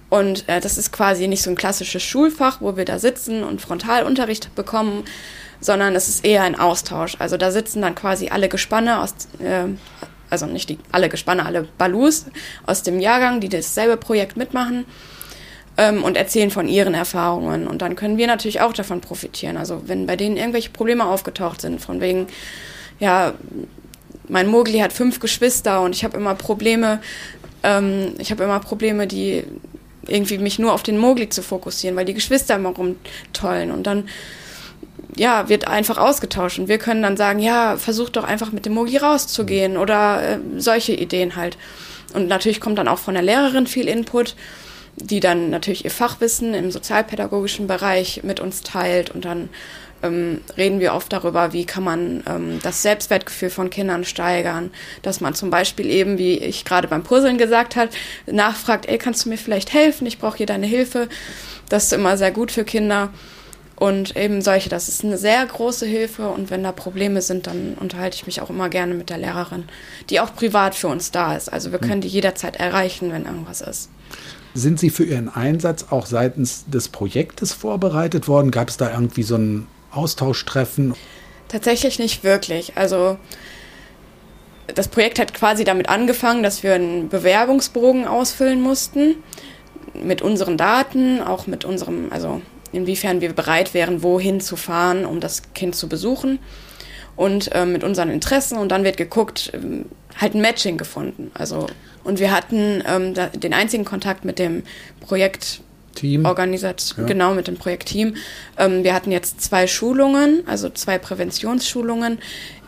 Und 0.08 0.48
äh, 0.48 0.60
das 0.60 0.78
ist 0.78 0.92
quasi 0.92 1.28
nicht 1.28 1.42
so 1.42 1.50
ein 1.50 1.56
klassisches 1.56 2.02
Schulfach, 2.02 2.60
wo 2.60 2.76
wir 2.76 2.84
da 2.84 2.98
sitzen 2.98 3.44
und 3.44 3.60
Frontalunterricht 3.60 4.54
bekommen, 4.54 5.04
sondern 5.60 5.94
es 5.94 6.08
ist 6.08 6.24
eher 6.24 6.42
ein 6.42 6.58
Austausch. 6.58 7.16
Also 7.18 7.36
da 7.36 7.50
sitzen 7.50 7.82
dann 7.82 7.94
quasi 7.94 8.28
alle 8.28 8.48
Gespanne 8.48 9.00
aus, 9.00 9.14
äh, 9.38 9.66
also 10.30 10.46
nicht 10.46 10.68
die, 10.68 10.78
alle 10.92 11.08
Gespanne, 11.08 11.46
alle 11.46 11.68
Balus 11.78 12.26
aus 12.66 12.82
dem 12.82 13.00
Jahrgang, 13.00 13.40
die 13.40 13.48
dasselbe 13.48 13.96
Projekt 13.96 14.36
mitmachen 14.36 14.84
ähm, 15.76 16.02
und 16.02 16.16
erzählen 16.16 16.50
von 16.50 16.68
ihren 16.68 16.94
Erfahrungen. 16.94 17.66
Und 17.66 17.82
dann 17.82 17.96
können 17.96 18.18
wir 18.18 18.26
natürlich 18.26 18.60
auch 18.60 18.72
davon 18.72 19.00
profitieren. 19.00 19.56
Also 19.56 19.82
wenn 19.86 20.06
bei 20.06 20.16
denen 20.16 20.36
irgendwelche 20.36 20.70
Probleme 20.70 21.04
aufgetaucht 21.06 21.60
sind, 21.60 21.80
von 21.80 22.00
wegen, 22.00 22.26
ja, 23.00 23.34
mein 24.28 24.46
Mogli 24.46 24.78
hat 24.78 24.92
fünf 24.92 25.20
Geschwister 25.20 25.82
und 25.82 25.94
ich 25.94 26.04
habe 26.04 26.16
immer 26.16 26.34
Probleme, 26.34 27.00
ähm, 27.62 28.14
ich 28.18 28.30
habe 28.30 28.44
immer 28.44 28.60
Probleme, 28.60 29.06
die 29.06 29.44
irgendwie 30.06 30.38
mich 30.38 30.58
nur 30.58 30.72
auf 30.72 30.82
den 30.82 30.98
Mogli 30.98 31.28
zu 31.28 31.42
fokussieren, 31.42 31.96
weil 31.96 32.04
die 32.04 32.14
Geschwister 32.14 32.56
immer 32.56 32.70
rumtollen 32.70 33.70
und 33.70 33.86
dann 33.86 34.08
ja, 35.16 35.48
wird 35.48 35.68
einfach 35.68 35.98
ausgetauscht 35.98 36.58
und 36.58 36.68
wir 36.68 36.78
können 36.78 37.02
dann 37.02 37.16
sagen, 37.16 37.38
ja, 37.38 37.76
versuch 37.76 38.08
doch 38.08 38.24
einfach 38.24 38.52
mit 38.52 38.66
dem 38.66 38.74
Mogli 38.74 38.96
rauszugehen 38.96 39.76
oder 39.76 40.22
äh, 40.22 40.38
solche 40.56 40.92
Ideen 40.92 41.36
halt. 41.36 41.56
Und 42.14 42.28
natürlich 42.28 42.60
kommt 42.60 42.78
dann 42.78 42.88
auch 42.88 42.98
von 42.98 43.14
der 43.14 43.22
Lehrerin 43.22 43.66
viel 43.66 43.88
Input 43.88 44.34
die 44.96 45.20
dann 45.20 45.50
natürlich 45.50 45.84
ihr 45.84 45.90
Fachwissen 45.90 46.54
im 46.54 46.70
sozialpädagogischen 46.70 47.66
Bereich 47.66 48.22
mit 48.22 48.40
uns 48.40 48.62
teilt 48.62 49.10
und 49.10 49.24
dann 49.24 49.48
ähm, 50.04 50.40
reden 50.56 50.80
wir 50.80 50.94
oft 50.94 51.12
darüber, 51.12 51.52
wie 51.52 51.64
kann 51.64 51.82
man 51.82 52.22
ähm, 52.28 52.60
das 52.62 52.82
Selbstwertgefühl 52.82 53.50
von 53.50 53.70
Kindern 53.70 54.04
steigern, 54.04 54.70
dass 55.02 55.20
man 55.20 55.34
zum 55.34 55.50
Beispiel 55.50 55.90
eben, 55.90 56.18
wie 56.18 56.38
ich 56.38 56.64
gerade 56.64 56.88
beim 56.88 57.02
Puzzeln 57.02 57.38
gesagt 57.38 57.76
habe, 57.76 57.90
nachfragt, 58.26 58.86
ey, 58.86 58.98
kannst 58.98 59.24
du 59.24 59.30
mir 59.30 59.38
vielleicht 59.38 59.72
helfen? 59.72 60.06
Ich 60.06 60.18
brauche 60.18 60.36
hier 60.36 60.46
deine 60.46 60.66
Hilfe. 60.66 61.08
Das 61.68 61.84
ist 61.84 61.92
immer 61.92 62.16
sehr 62.16 62.30
gut 62.30 62.52
für 62.52 62.64
Kinder. 62.64 63.10
Und 63.76 64.16
eben 64.16 64.40
solche, 64.40 64.68
das 64.68 64.88
ist 64.88 65.04
eine 65.04 65.18
sehr 65.18 65.44
große 65.44 65.84
Hilfe 65.84 66.28
und 66.28 66.48
wenn 66.48 66.62
da 66.62 66.70
Probleme 66.70 67.20
sind, 67.22 67.48
dann 67.48 67.74
unterhalte 67.74 68.14
ich 68.14 68.26
mich 68.26 68.40
auch 68.40 68.48
immer 68.48 68.68
gerne 68.68 68.94
mit 68.94 69.10
der 69.10 69.18
Lehrerin, 69.18 69.64
die 70.10 70.20
auch 70.20 70.32
privat 70.32 70.76
für 70.76 70.86
uns 70.86 71.10
da 71.10 71.36
ist. 71.36 71.52
Also 71.52 71.72
wir 71.72 71.80
hm. 71.80 71.88
können 71.88 72.00
die 72.00 72.08
jederzeit 72.08 72.56
erreichen, 72.56 73.10
wenn 73.10 73.24
irgendwas 73.24 73.62
ist. 73.62 73.90
Sind 74.54 74.78
Sie 74.78 74.90
für 74.90 75.04
Ihren 75.04 75.28
Einsatz 75.28 75.86
auch 75.90 76.06
seitens 76.06 76.64
des 76.66 76.88
Projektes 76.88 77.52
vorbereitet 77.52 78.28
worden? 78.28 78.52
Gab 78.52 78.68
es 78.68 78.76
da 78.76 78.92
irgendwie 78.92 79.24
so 79.24 79.36
ein 79.36 79.66
Austauschtreffen? 79.90 80.94
Tatsächlich 81.48 81.98
nicht 81.98 82.22
wirklich. 82.22 82.76
Also 82.76 83.18
das 84.72 84.86
Projekt 84.88 85.18
hat 85.18 85.34
quasi 85.34 85.64
damit 85.64 85.88
angefangen, 85.88 86.44
dass 86.44 86.62
wir 86.62 86.74
einen 86.74 87.08
Bewerbungsbogen 87.08 88.06
ausfüllen 88.06 88.60
mussten 88.60 89.16
mit 89.92 90.22
unseren 90.22 90.56
Daten, 90.56 91.20
auch 91.20 91.48
mit 91.48 91.64
unserem, 91.64 92.06
also 92.10 92.40
inwiefern 92.72 93.20
wir 93.20 93.32
bereit 93.32 93.74
wären, 93.74 94.02
wohin 94.04 94.40
zu 94.40 94.56
fahren, 94.56 95.04
um 95.04 95.18
das 95.20 95.42
Kind 95.54 95.74
zu 95.74 95.88
besuchen 95.88 96.38
und 97.16 97.54
äh, 97.54 97.66
mit 97.66 97.84
unseren 97.84 98.10
Interessen 98.10 98.58
und 98.58 98.70
dann 98.70 98.84
wird 98.84 98.96
geguckt, 98.96 99.52
äh, 99.54 99.84
halt 100.20 100.34
ein 100.34 100.40
Matching 100.40 100.78
gefunden. 100.78 101.30
Also 101.34 101.66
und 102.04 102.20
wir 102.20 102.30
hatten 102.30 102.82
ähm, 102.86 103.14
da, 103.14 103.28
den 103.28 103.54
einzigen 103.54 103.84
Kontakt 103.84 104.24
mit 104.24 104.38
dem 104.38 104.62
Projekt 105.00 105.60
Team. 105.94 106.24
Organisation, 106.24 107.06
ja. 107.06 107.06
genau, 107.06 107.34
mit 107.34 107.46
dem 107.46 107.56
Projektteam. 107.56 108.16
Ähm, 108.58 108.84
wir 108.84 108.94
hatten 108.94 109.10
jetzt 109.12 109.40
zwei 109.40 109.66
Schulungen, 109.66 110.42
also 110.46 110.68
zwei 110.68 110.98
Präventionsschulungen 110.98 112.18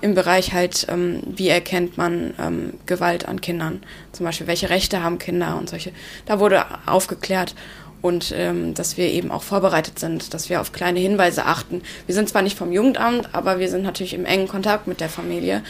im 0.00 0.14
Bereich 0.14 0.52
halt, 0.52 0.86
ähm, 0.88 1.22
wie 1.26 1.48
erkennt 1.48 1.98
man 1.98 2.34
ähm, 2.38 2.74
Gewalt 2.86 3.26
an 3.26 3.40
Kindern. 3.40 3.82
Zum 4.12 4.24
Beispiel, 4.24 4.46
welche 4.46 4.70
Rechte 4.70 5.02
haben 5.02 5.18
Kinder 5.18 5.56
und 5.58 5.68
solche. 5.68 5.92
Da 6.26 6.38
wurde 6.38 6.64
aufgeklärt 6.86 7.54
und 8.02 8.32
ähm, 8.36 8.74
dass 8.74 8.96
wir 8.96 9.06
eben 9.06 9.30
auch 9.30 9.42
vorbereitet 9.42 9.98
sind, 9.98 10.34
dass 10.34 10.48
wir 10.50 10.60
auf 10.60 10.72
kleine 10.72 11.00
Hinweise 11.00 11.46
achten. 11.46 11.82
Wir 12.06 12.14
sind 12.14 12.28
zwar 12.28 12.42
nicht 12.42 12.56
vom 12.56 12.72
Jugendamt, 12.72 13.30
aber 13.32 13.58
wir 13.58 13.68
sind 13.68 13.82
natürlich 13.82 14.14
im 14.14 14.24
engen 14.24 14.48
Kontakt 14.48 14.86
mit 14.86 15.00
der 15.00 15.08
Familie 15.08 15.62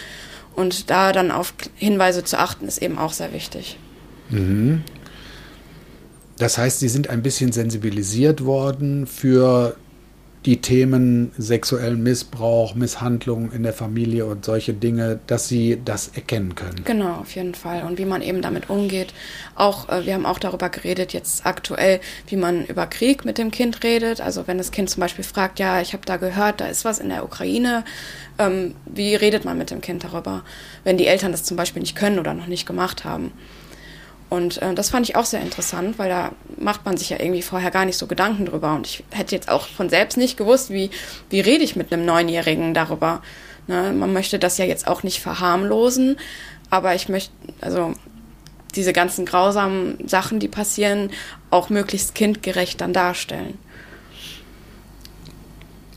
und 0.54 0.90
da 0.90 1.12
dann 1.12 1.30
auf 1.30 1.54
Hinweise 1.74 2.24
zu 2.24 2.38
achten, 2.38 2.66
ist 2.66 2.82
eben 2.82 2.98
auch 2.98 3.12
sehr 3.12 3.32
wichtig. 3.32 3.78
Mhm. 4.30 4.82
Das 6.38 6.58
heißt, 6.58 6.80
Sie 6.80 6.88
sind 6.88 7.08
ein 7.08 7.22
bisschen 7.22 7.52
sensibilisiert 7.52 8.44
worden 8.44 9.06
für 9.06 9.76
die 10.46 10.60
Themen 10.60 11.32
sexuellen 11.36 12.02
Missbrauch, 12.02 12.76
Misshandlung 12.76 13.50
in 13.50 13.64
der 13.64 13.72
Familie 13.72 14.26
und 14.26 14.44
solche 14.44 14.72
Dinge, 14.72 15.18
dass 15.26 15.48
sie 15.48 15.80
das 15.84 16.12
erkennen 16.14 16.54
können. 16.54 16.84
Genau, 16.84 17.16
auf 17.16 17.34
jeden 17.34 17.54
Fall. 17.54 17.82
Und 17.82 17.98
wie 17.98 18.04
man 18.04 18.22
eben 18.22 18.42
damit 18.42 18.70
umgeht. 18.70 19.12
Auch, 19.56 19.88
äh, 19.88 20.06
wir 20.06 20.14
haben 20.14 20.24
auch 20.24 20.38
darüber 20.38 20.68
geredet, 20.68 21.12
jetzt 21.12 21.44
aktuell, 21.44 22.00
wie 22.28 22.36
man 22.36 22.64
über 22.64 22.86
Krieg 22.86 23.24
mit 23.24 23.38
dem 23.38 23.50
Kind 23.50 23.82
redet. 23.82 24.20
Also 24.20 24.46
wenn 24.46 24.56
das 24.56 24.70
Kind 24.70 24.88
zum 24.88 25.00
Beispiel 25.00 25.24
fragt, 25.24 25.58
ja, 25.58 25.80
ich 25.80 25.92
habe 25.92 26.06
da 26.06 26.16
gehört, 26.16 26.60
da 26.60 26.66
ist 26.66 26.84
was 26.84 27.00
in 27.00 27.08
der 27.08 27.24
Ukraine. 27.24 27.84
Ähm, 28.38 28.76
wie 28.86 29.16
redet 29.16 29.44
man 29.44 29.58
mit 29.58 29.72
dem 29.72 29.80
Kind 29.80 30.04
darüber, 30.04 30.44
wenn 30.84 30.96
die 30.96 31.08
Eltern 31.08 31.32
das 31.32 31.42
zum 31.42 31.56
Beispiel 31.56 31.80
nicht 31.80 31.96
können 31.96 32.20
oder 32.20 32.34
noch 32.34 32.46
nicht 32.46 32.66
gemacht 32.66 33.04
haben? 33.04 33.32
Und 34.28 34.60
äh, 34.60 34.74
das 34.74 34.90
fand 34.90 35.08
ich 35.08 35.16
auch 35.16 35.24
sehr 35.24 35.40
interessant, 35.40 35.98
weil 35.98 36.08
da 36.08 36.32
macht 36.58 36.84
man 36.84 36.96
sich 36.96 37.10
ja 37.10 37.20
irgendwie 37.20 37.42
vorher 37.42 37.70
gar 37.70 37.84
nicht 37.84 37.96
so 37.96 38.06
Gedanken 38.06 38.46
drüber. 38.46 38.74
Und 38.74 38.86
ich 38.86 39.04
hätte 39.10 39.34
jetzt 39.34 39.48
auch 39.48 39.68
von 39.68 39.88
selbst 39.88 40.16
nicht 40.16 40.36
gewusst, 40.36 40.70
wie, 40.70 40.90
wie 41.30 41.40
rede 41.40 41.62
ich 41.62 41.76
mit 41.76 41.92
einem 41.92 42.04
Neunjährigen 42.04 42.74
darüber. 42.74 43.22
Ne? 43.68 43.92
Man 43.92 44.12
möchte 44.12 44.38
das 44.38 44.58
ja 44.58 44.64
jetzt 44.64 44.88
auch 44.88 45.02
nicht 45.02 45.20
verharmlosen, 45.20 46.16
aber 46.70 46.94
ich 46.94 47.08
möchte, 47.08 47.32
also 47.60 47.94
diese 48.74 48.92
ganzen 48.92 49.24
grausamen 49.24 49.96
Sachen, 50.06 50.40
die 50.40 50.48
passieren, 50.48 51.10
auch 51.50 51.70
möglichst 51.70 52.14
kindgerecht 52.14 52.80
dann 52.80 52.92
darstellen. 52.92 53.58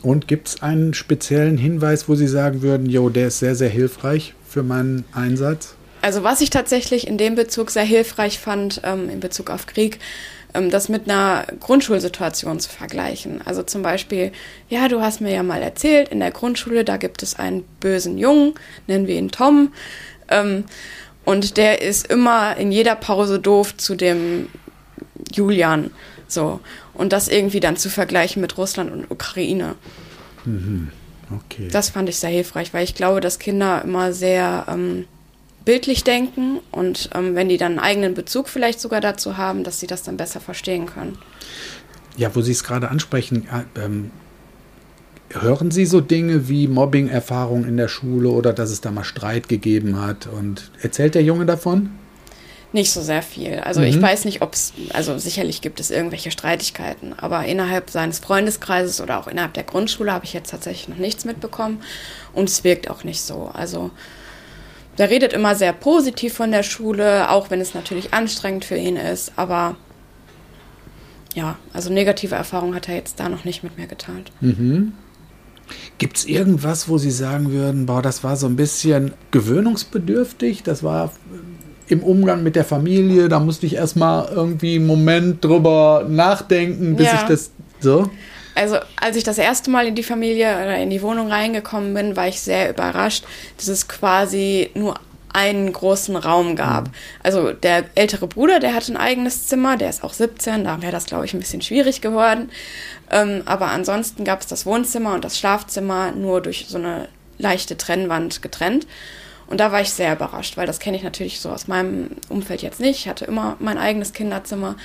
Und 0.02 0.28
gibt 0.28 0.48
es 0.48 0.62
einen 0.62 0.94
speziellen 0.94 1.58
Hinweis, 1.58 2.08
wo 2.08 2.16
Sie 2.16 2.28
sagen 2.28 2.62
würden, 2.62 2.88
jo, 2.88 3.10
der 3.10 3.28
ist 3.28 3.40
sehr, 3.40 3.56
sehr 3.56 3.70
hilfreich 3.70 4.34
für 4.48 4.64
meinen 4.64 5.04
Einsatz? 5.12 5.76
Also 6.02 6.24
was 6.24 6.42
ich 6.42 6.50
tatsächlich 6.50 7.08
in 7.08 7.18
dem 7.18 7.36
Bezug 7.36 7.72
sehr 7.72 7.84
hilfreich 7.84 8.40
fand, 8.40 8.82
ähm, 8.84 9.10
in 9.10 9.20
Bezug 9.20 9.50
auf 9.50 9.66
Krieg, 9.66 10.00
ähm, 10.54 10.70
das 10.70 10.90
mit 10.90 11.10
einer 11.10 11.46
Grundschulsituation 11.60 12.60
zu 12.60 12.70
vergleichen. 12.70 13.42
Also 13.46 13.64
zum 13.64 13.82
Beispiel, 13.82 14.32
ja, 14.70 14.88
du 14.88 15.02
hast 15.02 15.22
mir 15.22 15.34
ja 15.34 15.44
mal 15.44 15.62
erzählt, 15.62 16.10
in 16.10 16.20
der 16.20 16.32
Grundschule, 16.32 16.84
da 16.84 16.98
gibt 16.98 17.22
es 17.24 17.38
einen 17.38 17.64
bösen 17.80 18.18
Jungen, 18.18 18.54
nennen 18.88 19.08
wir 19.08 19.16
ihn 19.16 19.30
Tom, 19.30 19.74
ähm, 20.30 20.66
und 21.26 21.58
der 21.58 21.82
ist 21.82 22.08
immer 22.08 22.58
in 22.58 22.72
jeder 22.72 22.96
Pause 22.96 23.40
doof 23.40 23.78
zu 23.78 23.94
dem 23.94 24.48
Julian. 25.32 25.92
So. 26.28 26.60
Und 26.94 27.14
das 27.14 27.28
irgendwie 27.28 27.60
dann 27.60 27.78
zu 27.78 27.90
vergleichen 27.90 28.42
mit 28.42 28.58
Russland 28.58 28.92
und 28.92 29.12
Ukraine. 29.12 29.76
Mhm. 30.46 30.90
Okay. 31.32 31.68
Das 31.72 31.90
fand 31.90 32.10
ich 32.10 32.18
sehr 32.18 32.32
hilfreich, 32.32 32.74
weil 32.74 32.84
ich 32.84 32.96
glaube, 32.96 33.22
dass 33.22 33.38
Kinder 33.38 33.84
immer 33.84 34.12
sehr 34.14 34.66
ähm, 34.68 35.06
bildlich 35.70 36.04
denken 36.04 36.62
und 36.72 37.12
ähm, 37.14 37.36
wenn 37.36 37.48
die 37.48 37.58
dann 37.58 37.74
einen 37.74 37.80
eigenen 37.80 38.14
Bezug 38.16 38.50
vielleicht 38.50 38.80
sogar 38.80 39.02
dazu 39.02 39.38
haben, 39.38 39.64
dass 39.64 39.80
sie 39.80 39.86
das 39.86 40.02
dann 40.02 40.18
besser 40.18 40.40
verstehen 40.40 40.88
können. 40.88 41.16
Ja, 42.18 42.34
wo 42.36 42.42
Sie 42.42 42.54
es 42.54 42.64
gerade 42.64 42.90
ansprechen, 42.90 43.48
ähm, 43.80 44.10
hören 45.30 45.70
Sie 45.70 45.86
so 45.86 46.02
Dinge 46.02 46.50
wie 46.50 46.68
Mobbing-Erfahrungen 46.68 47.70
in 47.70 47.78
der 47.78 47.88
Schule 47.88 48.30
oder 48.30 48.52
dass 48.52 48.72
es 48.72 48.82
da 48.82 48.90
mal 48.90 49.04
Streit 49.04 49.48
gegeben 49.48 50.02
hat 50.02 50.26
und 50.26 50.72
erzählt 50.82 51.14
der 51.14 51.22
Junge 51.22 51.46
davon? 51.46 51.92
Nicht 52.74 52.92
so 52.92 53.04
sehr 53.04 53.22
viel. 53.22 53.60
Also 53.60 53.82
mhm. 53.82 53.86
ich 53.86 54.02
weiß 54.02 54.26
nicht, 54.26 54.42
ob 54.42 54.56
es, 54.56 54.74
also 54.94 55.20
sicherlich 55.20 55.62
gibt 55.62 55.80
es 55.80 55.92
irgendwelche 55.92 56.32
Streitigkeiten, 56.32 57.14
aber 57.14 57.46
innerhalb 57.46 57.92
seines 57.92 58.18
Freundeskreises 58.18 59.02
oder 59.02 59.20
auch 59.20 59.28
innerhalb 59.28 59.54
der 59.54 59.66
Grundschule 59.66 60.12
habe 60.12 60.26
ich 60.26 60.34
jetzt 60.34 60.50
tatsächlich 60.50 60.90
noch 60.90 60.98
nichts 60.98 61.26
mitbekommen 61.26 61.84
und 62.34 62.50
es 62.50 62.64
wirkt 62.64 62.90
auch 62.90 63.04
nicht 63.04 63.22
so. 63.22 63.52
Also 63.54 63.92
der 65.00 65.10
redet 65.10 65.34
immer 65.34 65.56
sehr 65.56 65.74
positiv 65.74 66.34
von 66.34 66.52
der 66.52 66.62
Schule, 66.62 67.32
auch 67.32 67.50
wenn 67.50 67.62
es 67.62 67.74
natürlich 67.74 68.14
anstrengend 68.14 68.66
für 68.66 68.76
ihn 68.76 68.98
ist, 68.98 69.32
aber 69.38 69.78
ja, 71.34 71.58
also 71.74 71.92
negative 71.92 72.36
Erfahrungen 72.36 72.76
hat 72.76 72.90
er 72.90 72.96
jetzt 72.96 73.20
da 73.20 73.30
noch 73.30 73.46
nicht 73.46 73.64
mit 73.64 73.78
mir 73.78 73.88
geteilt. 73.88 74.32
Mhm. 74.42 74.94
Gibt 76.00 76.18
es 76.18 76.26
irgendwas, 76.26 76.90
wo 76.90 76.98
Sie 76.98 77.12
sagen 77.12 77.52
würden, 77.52 77.86
boah, 77.86 78.02
das 78.02 78.24
war 78.24 78.36
so 78.36 78.48
ein 78.48 78.56
bisschen 78.56 79.14
gewöhnungsbedürftig, 79.32 80.64
das 80.64 80.84
war 80.84 81.12
im 81.88 82.04
Umgang 82.04 82.44
mit 82.44 82.56
der 82.56 82.66
Familie, 82.66 83.30
da 83.30 83.40
musste 83.40 83.66
ich 83.66 83.76
erstmal 83.76 84.28
irgendwie 84.34 84.76
einen 84.76 84.88
Moment 84.88 85.46
drüber 85.46 86.06
nachdenken, 86.10 86.96
bis 86.96 87.08
ja. 87.08 87.16
ich 87.16 87.22
das 87.22 87.52
so. 87.80 88.10
Also, 88.60 88.78
als 89.00 89.16
ich 89.16 89.24
das 89.24 89.38
erste 89.38 89.70
Mal 89.70 89.88
in 89.88 89.96
die 89.96 90.04
Familie 90.04 90.54
oder 90.54 90.78
in 90.78 90.90
die 90.90 91.02
Wohnung 91.02 91.32
reingekommen 91.32 91.94
bin, 91.94 92.18
war 92.18 92.28
ich 92.28 92.42
sehr 92.42 92.70
überrascht, 92.70 93.24
dass 93.56 93.70
es 93.70 93.88
quasi 93.88 94.70
nur 94.74 95.00
einen 95.32 95.72
großen 95.72 96.18
Raum 96.18 96.58
gab. 96.58 96.90
Mhm. 96.90 96.94
Also 97.24 97.54
der 97.54 97.86
ältere 97.96 98.28
Bruder, 98.28 98.60
der 98.60 98.74
hatte 98.74 98.92
ein 98.92 98.98
eigenes 98.98 99.48
Zimmer, 99.48 99.78
der 99.78 99.90
ist 99.90 100.04
auch 100.04 100.12
17, 100.12 100.66
da 100.66 100.82
wäre 100.82 100.92
das, 100.92 101.06
glaube 101.06 101.24
ich, 101.24 101.34
ein 101.34 101.40
bisschen 101.40 101.62
schwierig 101.62 102.02
geworden. 102.02 102.52
Ähm, 103.10 103.44
aber 103.46 103.68
ansonsten 103.68 104.26
gab 104.26 104.42
es 104.42 104.48
das 104.48 104.66
Wohnzimmer 104.66 105.14
und 105.14 105.24
das 105.24 105.40
Schlafzimmer 105.40 106.12
nur 106.12 106.42
durch 106.42 106.66
so 106.68 106.80
eine 106.80 107.08
leichte 107.38 107.78
Trennwand 107.78 108.42
getrennt. 108.42 108.88
Und 109.48 109.62
da 109.62 109.72
war 109.72 109.80
ich 109.80 109.92
sehr 109.92 110.12
überrascht, 110.12 110.58
weil 110.58 110.68
das 110.68 110.80
kenne 110.80 110.98
ich 110.98 111.04
natürlich 111.04 111.40
so 111.40 111.50
aus 111.50 111.70
meinem 111.70 112.10
Umfeld 112.28 112.62
jetzt 112.62 112.82
nicht. 112.82 113.00
Ich 113.00 113.08
hatte 113.08 113.24
immer 113.24 113.56
mein 113.60 113.78
eigenes 113.78 114.12
Kinderzimmer 114.12 114.76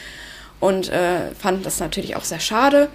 und 0.61 0.91
äh, 0.91 1.33
fand 1.37 1.67
das 1.67 1.81
natürlich 1.81 2.15
auch 2.15 2.25
sehr 2.25 2.39
schade. 2.39 2.89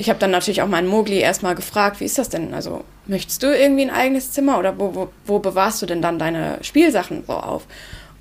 Ich 0.00 0.08
habe 0.08 0.18
dann 0.18 0.30
natürlich 0.30 0.62
auch 0.62 0.66
meinen 0.66 0.88
Mogli 0.88 1.18
erstmal 1.18 1.54
gefragt, 1.54 2.00
wie 2.00 2.06
ist 2.06 2.16
das 2.16 2.30
denn? 2.30 2.54
Also, 2.54 2.84
möchtest 3.06 3.42
du 3.42 3.54
irgendwie 3.54 3.82
ein 3.82 3.90
eigenes 3.90 4.32
Zimmer 4.32 4.58
oder 4.58 4.78
wo, 4.78 4.94
wo, 4.94 5.08
wo 5.26 5.38
bewahrst 5.40 5.82
du 5.82 5.86
denn 5.86 6.00
dann 6.00 6.18
deine 6.18 6.56
Spielsachen 6.62 7.24
so 7.26 7.34
auf? 7.34 7.66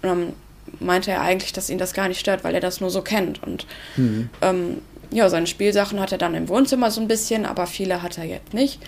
Und 0.01 0.09
dann 0.09 0.33
meinte 0.81 1.11
er 1.11 1.21
eigentlich, 1.21 1.53
dass 1.53 1.69
ihn 1.69 1.77
das 1.77 1.93
gar 1.93 2.09
nicht 2.09 2.19
stört, 2.19 2.43
weil 2.43 2.53
er 2.53 2.59
das 2.59 2.81
nur 2.81 2.89
so 2.89 3.01
kennt. 3.01 3.41
Und 3.43 3.65
mhm. 3.95 4.29
ähm, 4.41 4.81
ja, 5.09 5.29
seine 5.29 5.47
Spielsachen 5.47 6.01
hat 6.01 6.11
er 6.11 6.17
dann 6.17 6.35
im 6.35 6.49
Wohnzimmer 6.49 6.91
so 6.91 6.99
ein 6.99 7.07
bisschen, 7.07 7.45
aber 7.45 7.65
viele 7.65 8.01
hat 8.01 8.17
er 8.17 8.25
jetzt 8.25 8.53
nicht. 8.53 8.81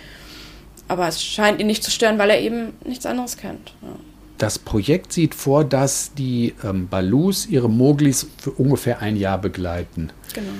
Aber 0.86 1.08
es 1.08 1.24
scheint 1.24 1.62
ihn 1.62 1.68
nicht 1.68 1.82
zu 1.82 1.90
stören, 1.90 2.18
weil 2.18 2.28
er 2.28 2.40
eben 2.40 2.74
nichts 2.84 3.06
anderes 3.06 3.38
kennt. 3.38 3.72
Ja. 3.80 3.88
Das 4.36 4.58
Projekt 4.58 5.14
sieht 5.14 5.34
vor, 5.34 5.64
dass 5.64 6.12
die 6.12 6.52
ähm, 6.62 6.88
Balus 6.88 7.46
ihre 7.46 7.70
Moglis 7.70 8.26
für 8.36 8.50
ungefähr 8.50 9.00
ein 9.00 9.16
Jahr 9.16 9.38
begleiten. 9.38 10.10
Genau. 10.34 10.50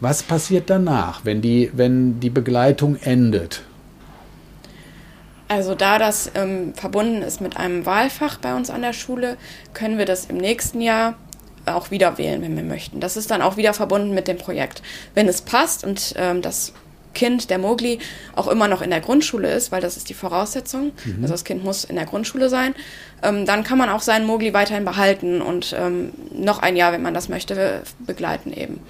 Was 0.00 0.22
passiert 0.22 0.68
danach, 0.68 1.24
wenn 1.24 1.40
die, 1.40 1.70
wenn 1.74 2.20
die 2.20 2.30
Begleitung 2.30 2.96
endet? 2.96 3.62
Also 5.48 5.74
da 5.74 5.98
das 5.98 6.30
ähm, 6.34 6.74
verbunden 6.74 7.22
ist 7.22 7.40
mit 7.40 7.56
einem 7.56 7.86
Wahlfach 7.86 8.38
bei 8.38 8.54
uns 8.54 8.68
an 8.68 8.82
der 8.82 8.92
Schule, 8.92 9.36
können 9.74 9.96
wir 9.96 10.04
das 10.04 10.26
im 10.26 10.36
nächsten 10.36 10.80
Jahr 10.80 11.14
auch 11.66 11.90
wieder 11.90 12.18
wählen, 12.18 12.42
wenn 12.42 12.56
wir 12.56 12.62
möchten. 12.62 13.00
Das 13.00 13.16
ist 13.16 13.30
dann 13.30 13.42
auch 13.42 13.56
wieder 13.56 13.74
verbunden 13.74 14.12
mit 14.12 14.28
dem 14.28 14.38
Projekt. 14.38 14.82
Wenn 15.14 15.28
es 15.28 15.42
passt 15.42 15.84
und 15.84 16.14
ähm, 16.16 16.42
das 16.42 16.72
Kind, 17.14 17.48
der 17.48 17.58
Mogli, 17.58 17.98
auch 18.34 18.46
immer 18.46 18.68
noch 18.68 18.82
in 18.82 18.90
der 18.90 19.00
Grundschule 19.00 19.50
ist, 19.50 19.72
weil 19.72 19.80
das 19.80 19.96
ist 19.96 20.10
die 20.10 20.14
Voraussetzung. 20.14 20.92
Mhm. 21.04 21.22
Also 21.22 21.34
das 21.34 21.44
Kind 21.44 21.64
muss 21.64 21.84
in 21.84 21.96
der 21.96 22.04
Grundschule 22.04 22.50
sein. 22.50 22.74
Ähm, 23.22 23.46
dann 23.46 23.64
kann 23.64 23.78
man 23.78 23.88
auch 23.88 24.02
seinen 24.02 24.26
Mogli 24.26 24.52
weiterhin 24.52 24.84
behalten 24.84 25.40
und 25.40 25.74
ähm, 25.78 26.12
noch 26.32 26.58
ein 26.60 26.76
Jahr, 26.76 26.92
wenn 26.92 27.02
man 27.02 27.14
das 27.14 27.28
möchte, 27.28 27.82
begleiten 28.00 28.52
eben. 28.52 28.80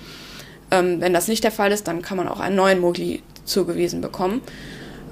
Ähm, 0.70 1.00
wenn 1.00 1.12
das 1.12 1.28
nicht 1.28 1.44
der 1.44 1.52
Fall 1.52 1.72
ist, 1.72 1.88
dann 1.88 2.02
kann 2.02 2.16
man 2.16 2.28
auch 2.28 2.40
einen 2.40 2.56
neuen 2.56 2.80
Mogli 2.80 3.22
zugewiesen 3.44 4.00
bekommen. 4.00 4.40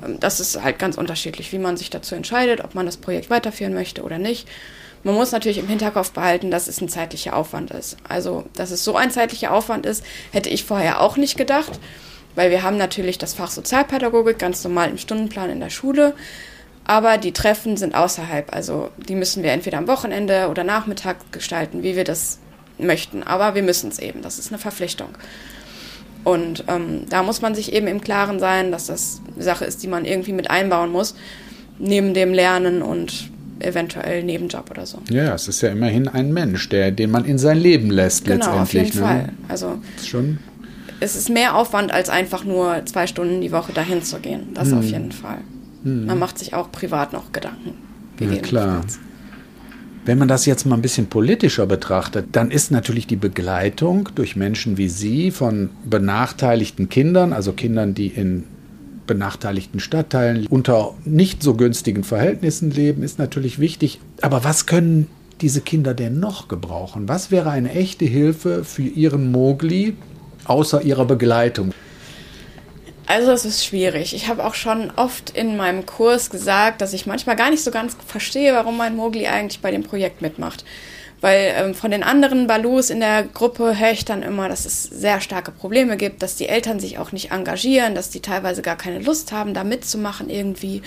Ähm, 0.04 0.18
das 0.20 0.40
ist 0.40 0.62
halt 0.62 0.78
ganz 0.78 0.96
unterschiedlich, 0.96 1.52
wie 1.52 1.58
man 1.58 1.76
sich 1.76 1.90
dazu 1.90 2.14
entscheidet, 2.14 2.62
ob 2.62 2.74
man 2.74 2.86
das 2.86 2.96
Projekt 2.96 3.30
weiterführen 3.30 3.74
möchte 3.74 4.02
oder 4.02 4.18
nicht. 4.18 4.48
Man 5.02 5.14
muss 5.14 5.32
natürlich 5.32 5.58
im 5.58 5.68
Hinterkopf 5.68 6.12
behalten, 6.12 6.50
dass 6.50 6.66
es 6.66 6.80
ein 6.80 6.88
zeitlicher 6.88 7.36
Aufwand 7.36 7.70
ist. 7.72 7.98
Also, 8.08 8.44
dass 8.54 8.70
es 8.70 8.84
so 8.84 8.96
ein 8.96 9.10
zeitlicher 9.10 9.52
Aufwand 9.52 9.84
ist, 9.84 10.02
hätte 10.32 10.48
ich 10.48 10.64
vorher 10.64 11.00
auch 11.02 11.18
nicht 11.18 11.36
gedacht 11.36 11.78
weil 12.34 12.50
wir 12.50 12.62
haben 12.62 12.76
natürlich 12.76 13.18
das 13.18 13.34
Fach 13.34 13.50
Sozialpädagogik 13.50 14.38
ganz 14.38 14.62
normal 14.64 14.90
im 14.90 14.98
Stundenplan 14.98 15.50
in 15.50 15.60
der 15.60 15.70
Schule, 15.70 16.14
aber 16.84 17.18
die 17.18 17.32
Treffen 17.32 17.76
sind 17.76 17.94
außerhalb. 17.94 18.52
Also 18.52 18.90
die 19.08 19.14
müssen 19.14 19.42
wir 19.42 19.52
entweder 19.52 19.78
am 19.78 19.88
Wochenende 19.88 20.48
oder 20.48 20.64
Nachmittag 20.64 21.32
gestalten, 21.32 21.82
wie 21.82 21.96
wir 21.96 22.04
das 22.04 22.38
möchten. 22.78 23.22
Aber 23.22 23.54
wir 23.54 23.62
müssen 23.62 23.90
es 23.90 23.98
eben. 23.98 24.22
Das 24.22 24.38
ist 24.38 24.48
eine 24.48 24.58
Verpflichtung. 24.58 25.08
Und 26.24 26.64
ähm, 26.68 27.02
da 27.10 27.22
muss 27.22 27.42
man 27.42 27.54
sich 27.54 27.72
eben 27.72 27.86
im 27.86 28.00
Klaren 28.00 28.38
sein, 28.38 28.72
dass 28.72 28.86
das 28.86 29.20
eine 29.34 29.44
Sache 29.44 29.64
ist, 29.64 29.82
die 29.82 29.88
man 29.88 30.04
irgendwie 30.04 30.32
mit 30.32 30.50
einbauen 30.50 30.90
muss, 30.90 31.14
neben 31.78 32.14
dem 32.14 32.32
Lernen 32.32 32.82
und 32.82 33.30
eventuell 33.60 34.24
Nebenjob 34.24 34.70
oder 34.70 34.86
so. 34.86 34.98
Ja, 35.10 35.34
es 35.34 35.48
ist 35.48 35.60
ja 35.60 35.70
immerhin 35.70 36.08
ein 36.08 36.32
Mensch, 36.32 36.68
der, 36.70 36.90
den 36.90 37.10
man 37.10 37.24
in 37.24 37.38
sein 37.38 37.58
Leben 37.58 37.90
lässt 37.90 38.24
genau, 38.24 38.36
letztendlich. 38.36 38.62
Auf 38.62 38.72
jeden 38.72 39.00
ne? 39.00 39.06
Fall. 39.06 39.28
Also 39.48 39.78
schon 40.02 40.38
es 41.00 41.16
ist 41.16 41.28
mehr 41.28 41.54
Aufwand, 41.54 41.92
als 41.92 42.08
einfach 42.08 42.44
nur 42.44 42.84
zwei 42.86 43.06
Stunden 43.06 43.40
die 43.40 43.52
Woche 43.52 43.72
dahin 43.72 44.02
zu 44.02 44.18
gehen. 44.18 44.54
Das 44.54 44.70
hm. 44.70 44.78
auf 44.78 44.84
jeden 44.84 45.12
Fall. 45.12 45.38
Hm. 45.82 46.06
Man 46.06 46.18
macht 46.18 46.38
sich 46.38 46.54
auch 46.54 46.72
privat 46.72 47.12
noch 47.12 47.32
Gedanken. 47.32 47.74
Ja, 48.20 48.36
klar. 48.36 48.82
Wenn 50.06 50.18
man 50.18 50.28
das 50.28 50.44
jetzt 50.44 50.66
mal 50.66 50.76
ein 50.76 50.82
bisschen 50.82 51.06
politischer 51.06 51.64
betrachtet, 51.64 52.26
dann 52.32 52.50
ist 52.50 52.70
natürlich 52.70 53.06
die 53.06 53.16
Begleitung 53.16 54.10
durch 54.14 54.36
Menschen 54.36 54.76
wie 54.76 54.90
Sie 54.90 55.30
von 55.30 55.70
benachteiligten 55.88 56.90
Kindern, 56.90 57.32
also 57.32 57.52
Kindern, 57.52 57.94
die 57.94 58.08
in 58.08 58.44
benachteiligten 59.06 59.80
Stadtteilen 59.80 60.46
unter 60.48 60.94
nicht 61.06 61.42
so 61.42 61.54
günstigen 61.54 62.04
Verhältnissen 62.04 62.70
leben, 62.70 63.02
ist 63.02 63.18
natürlich 63.18 63.58
wichtig. 63.58 64.00
Aber 64.20 64.44
was 64.44 64.66
können 64.66 65.06
diese 65.40 65.62
Kinder 65.62 65.94
denn 65.94 66.20
noch 66.20 66.48
gebrauchen? 66.48 67.08
Was 67.08 67.30
wäre 67.30 67.50
eine 67.50 67.72
echte 67.72 68.04
Hilfe 68.04 68.62
für 68.64 68.82
ihren 68.82 69.32
Mogli, 69.32 69.94
außer 70.44 70.82
ihrer 70.82 71.06
Begleitung? 71.06 71.72
Also 73.06 73.32
es 73.32 73.44
ist 73.44 73.64
schwierig. 73.64 74.14
Ich 74.14 74.28
habe 74.28 74.44
auch 74.44 74.54
schon 74.54 74.90
oft 74.96 75.30
in 75.30 75.56
meinem 75.56 75.84
Kurs 75.84 76.30
gesagt, 76.30 76.80
dass 76.80 76.94
ich 76.94 77.06
manchmal 77.06 77.36
gar 77.36 77.50
nicht 77.50 77.62
so 77.62 77.70
ganz 77.70 77.96
verstehe, 78.06 78.54
warum 78.54 78.76
mein 78.76 78.96
Mogli 78.96 79.26
eigentlich 79.26 79.60
bei 79.60 79.70
dem 79.70 79.82
Projekt 79.82 80.22
mitmacht. 80.22 80.64
Weil 81.20 81.54
ähm, 81.56 81.74
von 81.74 81.90
den 81.90 82.02
anderen 82.02 82.46
Balus 82.46 82.90
in 82.90 83.00
der 83.00 83.22
Gruppe 83.24 83.78
höre 83.78 83.92
ich 83.92 84.04
dann 84.04 84.22
immer, 84.22 84.48
dass 84.48 84.64
es 84.64 84.82
sehr 84.82 85.20
starke 85.20 85.52
Probleme 85.52 85.96
gibt, 85.96 86.22
dass 86.22 86.36
die 86.36 86.48
Eltern 86.48 86.80
sich 86.80 86.98
auch 86.98 87.12
nicht 87.12 87.30
engagieren, 87.30 87.94
dass 87.94 88.10
die 88.10 88.20
teilweise 88.20 88.62
gar 88.62 88.76
keine 88.76 88.98
Lust 88.98 89.32
haben, 89.32 89.54
da 89.54 89.64
mitzumachen 89.64 90.30
irgendwie. 90.30 90.82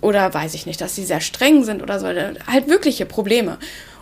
Oder 0.00 0.32
weiß 0.32 0.54
ich 0.54 0.66
nicht, 0.66 0.80
dass 0.80 0.94
sie 0.94 1.04
sehr 1.04 1.20
streng 1.20 1.64
sind 1.64 1.82
oder 1.82 2.00
so. 2.00 2.06
Halt 2.06 2.68
wirkliche 2.68 3.06
Probleme. 3.06 3.58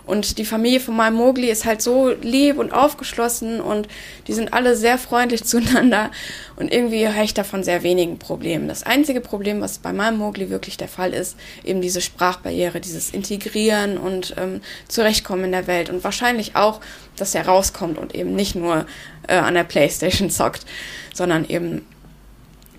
Und 0.06 0.36
die 0.36 0.44
Familie 0.44 0.80
von 0.80 0.96
meinem 0.96 1.14
Mogli 1.14 1.48
ist 1.50 1.64
halt 1.64 1.80
so 1.80 2.10
lieb 2.10 2.58
und 2.58 2.72
aufgeschlossen 2.72 3.60
und 3.60 3.88
die 4.26 4.34
sind 4.34 4.52
alle 4.52 4.76
sehr 4.76 4.98
freundlich 4.98 5.44
zueinander 5.44 6.10
und 6.56 6.72
irgendwie 6.72 7.08
höre 7.08 7.22
ich 7.22 7.32
davon 7.32 7.62
sehr 7.62 7.82
wenigen 7.82 8.18
Problemen. 8.18 8.68
Das 8.68 8.82
einzige 8.82 9.20
Problem, 9.20 9.60
was 9.60 9.78
bei 9.78 9.92
meinem 9.92 10.18
Mogli 10.18 10.50
wirklich 10.50 10.76
der 10.76 10.88
Fall 10.88 11.14
ist, 11.14 11.36
eben 11.64 11.80
diese 11.80 12.02
Sprachbarriere, 12.02 12.80
dieses 12.80 13.10
Integrieren 13.10 13.96
und 13.96 14.34
ähm, 14.36 14.60
Zurechtkommen 14.88 15.44
in 15.44 15.52
der 15.52 15.66
Welt 15.66 15.88
und 15.88 16.04
wahrscheinlich 16.04 16.54
auch, 16.54 16.80
dass 17.16 17.34
er 17.34 17.46
rauskommt 17.46 17.96
und 17.96 18.14
eben 18.14 18.34
nicht 18.34 18.54
nur 18.54 18.86
äh, 19.26 19.36
an 19.36 19.54
der 19.54 19.64
Playstation 19.64 20.28
zockt, 20.30 20.66
sondern 21.14 21.48
eben 21.48 21.86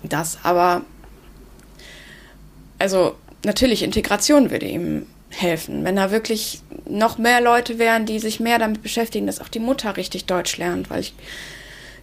das. 0.04 0.38
Aber 0.44 0.82
also 2.78 3.16
natürlich 3.44 3.82
Integration 3.82 4.50
würde 4.50 4.66
ihm 4.66 5.06
helfen. 5.40 5.84
Wenn 5.84 5.96
da 5.96 6.10
wirklich 6.10 6.60
noch 6.88 7.18
mehr 7.18 7.40
Leute 7.40 7.78
wären, 7.78 8.06
die 8.06 8.18
sich 8.18 8.40
mehr 8.40 8.58
damit 8.58 8.82
beschäftigen, 8.82 9.26
dass 9.26 9.40
auch 9.40 9.48
die 9.48 9.58
Mutter 9.58 9.96
richtig 9.96 10.24
Deutsch 10.24 10.56
lernt, 10.56 10.90
weil 10.90 11.00
ich, 11.00 11.14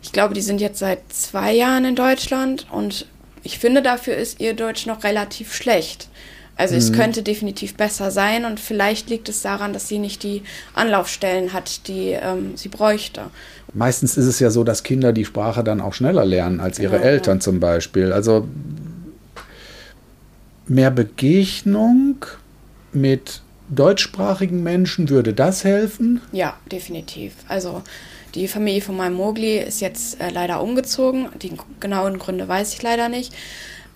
ich 0.02 0.12
glaube, 0.12 0.34
die 0.34 0.42
sind 0.42 0.62
jetzt 0.62 0.80
seit 0.80 1.00
zwei 1.12 1.54
Jahren 1.54 1.86
in 1.86 1.96
Deutschland 1.96 2.68
und 2.72 3.08
ich 3.44 3.60
finde, 3.60 3.82
dafür 3.82 4.16
ist 4.16 4.40
ihr 4.40 4.54
Deutsch 4.54 4.86
noch 4.86 5.04
relativ 5.04 5.54
schlecht. 5.54 6.08
Also 6.56 6.76
mhm. 6.76 6.80
es 6.80 6.94
könnte 6.94 7.24
definitiv 7.24 7.76
besser 7.76 8.12
sein 8.12 8.46
und 8.46 8.60
vielleicht 8.60 9.10
liegt 9.10 9.28
es 9.28 9.42
daran, 9.42 9.74
dass 9.74 9.88
sie 9.88 9.98
nicht 9.98 10.22
die 10.22 10.44
Anlaufstellen 10.76 11.52
hat, 11.52 11.88
die 11.88 12.12
ähm, 12.12 12.56
sie 12.56 12.70
bräuchte. 12.70 13.24
Meistens 13.74 14.18
ist 14.18 14.28
es 14.28 14.40
ja 14.40 14.52
so, 14.52 14.64
dass 14.64 14.84
Kinder 14.84 15.14
die 15.14 15.26
Sprache 15.26 15.64
dann 15.64 15.82
auch 15.82 15.94
schneller 15.94 16.26
lernen 16.26 16.60
als 16.60 16.78
ihre 16.78 16.98
genau, 16.98 17.08
Eltern 17.08 17.38
ja. 17.38 17.42
zum 17.42 17.60
Beispiel. 17.60 18.14
Also 18.14 18.48
mehr 20.68 20.92
Begegnung 20.92 22.26
mit 22.94 23.42
deutschsprachigen 23.70 24.64
Menschen 24.64 25.10
würde 25.10 25.34
das 25.34 25.64
helfen? 25.64 26.22
Ja, 26.32 26.58
definitiv. 26.72 27.34
Also 27.48 27.82
die 28.36 28.48
Familie 28.48 28.82
von 28.82 28.98
meinem 28.98 29.16
Mogli 29.16 29.58
ist 29.58 29.82
jetzt 29.82 30.20
äh, 30.20 30.30
leider 30.30 30.62
umgezogen. 30.62 31.30
Die 31.42 31.54
genauen 31.80 32.20
Gründe 32.20 32.48
weiß 32.48 32.74
ich 32.74 32.82
leider 32.82 33.10
nicht. 33.10 33.34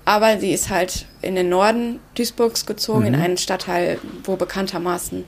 Aber 0.05 0.39
sie 0.39 0.53
ist 0.53 0.69
halt 0.69 1.05
in 1.21 1.35
den 1.35 1.49
Norden 1.49 1.99
Duisburgs 2.15 2.65
gezogen, 2.65 3.01
mhm. 3.01 3.07
in 3.07 3.15
einen 3.15 3.37
Stadtteil, 3.37 3.99
wo 4.23 4.37
bekanntermaßen 4.37 5.25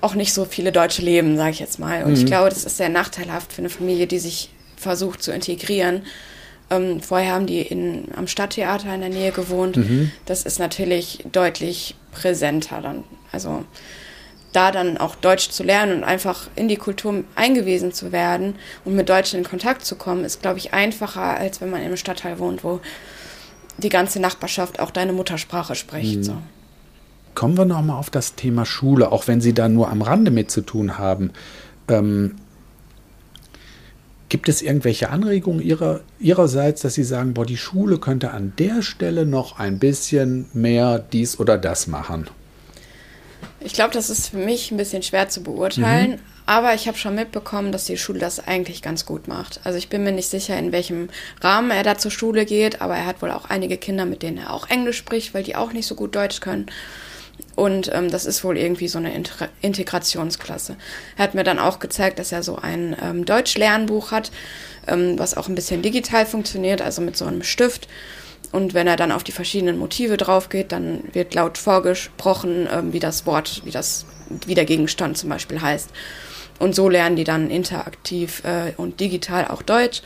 auch 0.00 0.14
nicht 0.14 0.32
so 0.32 0.46
viele 0.46 0.72
Deutsche 0.72 1.02
leben, 1.02 1.36
sage 1.36 1.50
ich 1.50 1.60
jetzt 1.60 1.78
mal. 1.78 2.02
Und 2.02 2.12
mhm. 2.12 2.16
ich 2.16 2.26
glaube, 2.26 2.48
das 2.48 2.64
ist 2.64 2.78
sehr 2.78 2.88
nachteilhaft 2.88 3.52
für 3.52 3.60
eine 3.60 3.68
Familie, 3.68 4.06
die 4.06 4.18
sich 4.18 4.50
versucht 4.76 5.22
zu 5.22 5.32
integrieren. 5.32 6.02
Ähm, 6.70 7.00
vorher 7.00 7.34
haben 7.34 7.46
die 7.46 7.60
in, 7.60 8.06
am 8.16 8.26
Stadttheater 8.26 8.92
in 8.94 9.00
der 9.00 9.10
Nähe 9.10 9.32
gewohnt. 9.32 9.76
Mhm. 9.76 10.10
Das 10.24 10.44
ist 10.44 10.58
natürlich 10.58 11.24
deutlich 11.30 11.94
präsenter 12.12 12.80
dann. 12.80 13.04
Also 13.32 13.64
da 14.52 14.72
dann 14.72 14.98
auch 14.98 15.14
Deutsch 15.14 15.50
zu 15.50 15.62
lernen 15.62 15.98
und 15.98 16.04
einfach 16.04 16.48
in 16.56 16.68
die 16.68 16.76
Kultur 16.76 17.24
eingewiesen 17.36 17.92
zu 17.92 18.12
werden 18.12 18.56
und 18.84 18.96
mit 18.96 19.08
Deutschen 19.08 19.38
in 19.38 19.44
Kontakt 19.44 19.84
zu 19.84 19.96
kommen, 19.96 20.24
ist, 20.24 20.42
glaube 20.42 20.58
ich, 20.58 20.74
einfacher, 20.74 21.36
als 21.36 21.60
wenn 21.60 21.70
man 21.70 21.80
in 21.80 21.86
einem 21.86 21.96
Stadtteil 21.96 22.38
wohnt, 22.38 22.64
wo 22.64 22.80
die 23.78 23.88
ganze 23.88 24.20
Nachbarschaft 24.20 24.80
auch 24.80 24.90
deine 24.90 25.12
Muttersprache 25.12 25.74
spricht. 25.74 26.16
Mhm. 26.16 26.22
So. 26.24 26.36
Kommen 27.34 27.56
wir 27.56 27.64
nochmal 27.64 27.96
auf 27.96 28.10
das 28.10 28.34
Thema 28.34 28.66
Schule, 28.66 29.12
auch 29.12 29.28
wenn 29.28 29.40
Sie 29.40 29.54
da 29.54 29.68
nur 29.68 29.88
am 29.88 30.02
Rande 30.02 30.30
mit 30.30 30.50
zu 30.50 30.62
tun 30.62 30.98
haben. 30.98 31.30
Ähm, 31.88 32.36
Gibt 34.30 34.48
es 34.48 34.62
irgendwelche 34.62 35.10
Anregungen 35.10 35.60
ihrer, 35.60 36.02
Ihrerseits, 36.20 36.82
dass 36.82 36.94
Sie 36.94 37.02
sagen, 37.02 37.34
boah, 37.34 37.44
die 37.44 37.56
Schule 37.56 37.98
könnte 37.98 38.30
an 38.30 38.52
der 38.60 38.80
Stelle 38.80 39.26
noch 39.26 39.58
ein 39.58 39.80
bisschen 39.80 40.48
mehr 40.54 41.00
dies 41.00 41.40
oder 41.40 41.58
das 41.58 41.88
machen? 41.88 42.28
Ich 43.58 43.72
glaube, 43.72 43.92
das 43.92 44.08
ist 44.08 44.28
für 44.28 44.36
mich 44.36 44.70
ein 44.70 44.76
bisschen 44.76 45.02
schwer 45.02 45.28
zu 45.28 45.42
beurteilen, 45.42 46.12
mhm. 46.12 46.18
aber 46.46 46.74
ich 46.74 46.86
habe 46.86 46.96
schon 46.96 47.16
mitbekommen, 47.16 47.72
dass 47.72 47.86
die 47.86 47.98
Schule 47.98 48.20
das 48.20 48.38
eigentlich 48.46 48.82
ganz 48.82 49.04
gut 49.04 49.26
macht. 49.26 49.60
Also 49.64 49.78
ich 49.78 49.88
bin 49.88 50.04
mir 50.04 50.12
nicht 50.12 50.30
sicher, 50.30 50.56
in 50.56 50.70
welchem 50.70 51.08
Rahmen 51.40 51.72
er 51.72 51.82
da 51.82 51.98
zur 51.98 52.12
Schule 52.12 52.46
geht, 52.46 52.80
aber 52.80 52.94
er 52.94 53.06
hat 53.06 53.22
wohl 53.22 53.32
auch 53.32 53.46
einige 53.46 53.78
Kinder, 53.78 54.06
mit 54.06 54.22
denen 54.22 54.38
er 54.38 54.52
auch 54.52 54.70
Englisch 54.70 54.98
spricht, 54.98 55.34
weil 55.34 55.42
die 55.42 55.56
auch 55.56 55.72
nicht 55.72 55.88
so 55.88 55.96
gut 55.96 56.14
Deutsch 56.14 56.40
können. 56.40 56.66
Und 57.56 57.90
ähm, 57.92 58.10
das 58.10 58.26
ist 58.26 58.44
wohl 58.44 58.56
irgendwie 58.56 58.88
so 58.88 58.98
eine 58.98 59.14
Inter 59.14 59.48
Integrationsklasse. 59.60 60.76
Er 61.16 61.24
hat 61.24 61.34
mir 61.34 61.44
dann 61.44 61.58
auch 61.58 61.78
gezeigt, 61.78 62.18
dass 62.18 62.32
er 62.32 62.42
so 62.42 62.56
ein 62.56 62.96
ähm, 63.02 63.24
Deutsch-Lernbuch 63.24 64.12
hat, 64.12 64.30
ähm, 64.86 65.18
was 65.18 65.36
auch 65.36 65.48
ein 65.48 65.54
bisschen 65.54 65.82
digital 65.82 66.26
funktioniert, 66.26 66.82
also 66.82 67.02
mit 67.02 67.16
so 67.16 67.26
einem 67.26 67.42
Stift. 67.42 67.88
Und 68.52 68.74
wenn 68.74 68.86
er 68.86 68.96
dann 68.96 69.12
auf 69.12 69.22
die 69.22 69.32
verschiedenen 69.32 69.78
Motive 69.78 70.16
drauf 70.16 70.48
geht, 70.48 70.72
dann 70.72 71.02
wird 71.12 71.34
laut 71.34 71.58
vorgesprochen, 71.58 72.68
ähm, 72.70 72.92
wie 72.92 72.98
das 72.98 73.26
Wort, 73.26 73.62
wie 73.64 73.70
das, 73.70 74.06
wie 74.46 74.54
der 74.54 74.64
Gegenstand 74.64 75.18
zum 75.18 75.28
Beispiel 75.28 75.60
heißt. 75.60 75.90
Und 76.58 76.74
so 76.74 76.88
lernen 76.88 77.16
die 77.16 77.24
dann 77.24 77.50
interaktiv 77.50 78.42
äh, 78.44 78.72
und 78.76 79.00
digital 79.00 79.48
auch 79.48 79.62
Deutsch. 79.62 80.02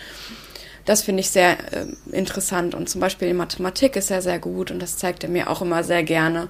Das 0.85 1.03
finde 1.03 1.21
ich 1.21 1.31
sehr 1.31 1.57
äh, 1.73 1.87
interessant. 2.13 2.75
Und 2.75 2.89
zum 2.89 3.01
Beispiel 3.01 3.29
in 3.29 3.37
Mathematik 3.37 3.97
ist 3.97 4.11
er 4.11 4.21
sehr 4.21 4.39
gut 4.39 4.71
und 4.71 4.81
das 4.81 4.99
zeigt 4.99 5.25
er 5.25 5.31
mir 5.31 5.51
auch 5.51 5.63
immer 5.63 5.83
sehr 5.83 6.03
gerne 6.03 6.49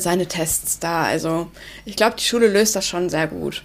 seine 0.00 0.26
Tests 0.26 0.78
da. 0.78 1.04
Also 1.04 1.48
ich 1.84 1.96
glaube, 1.96 2.16
die 2.16 2.24
Schule 2.24 2.48
löst 2.48 2.76
das 2.76 2.86
schon 2.86 3.08
sehr 3.08 3.26
gut. 3.26 3.62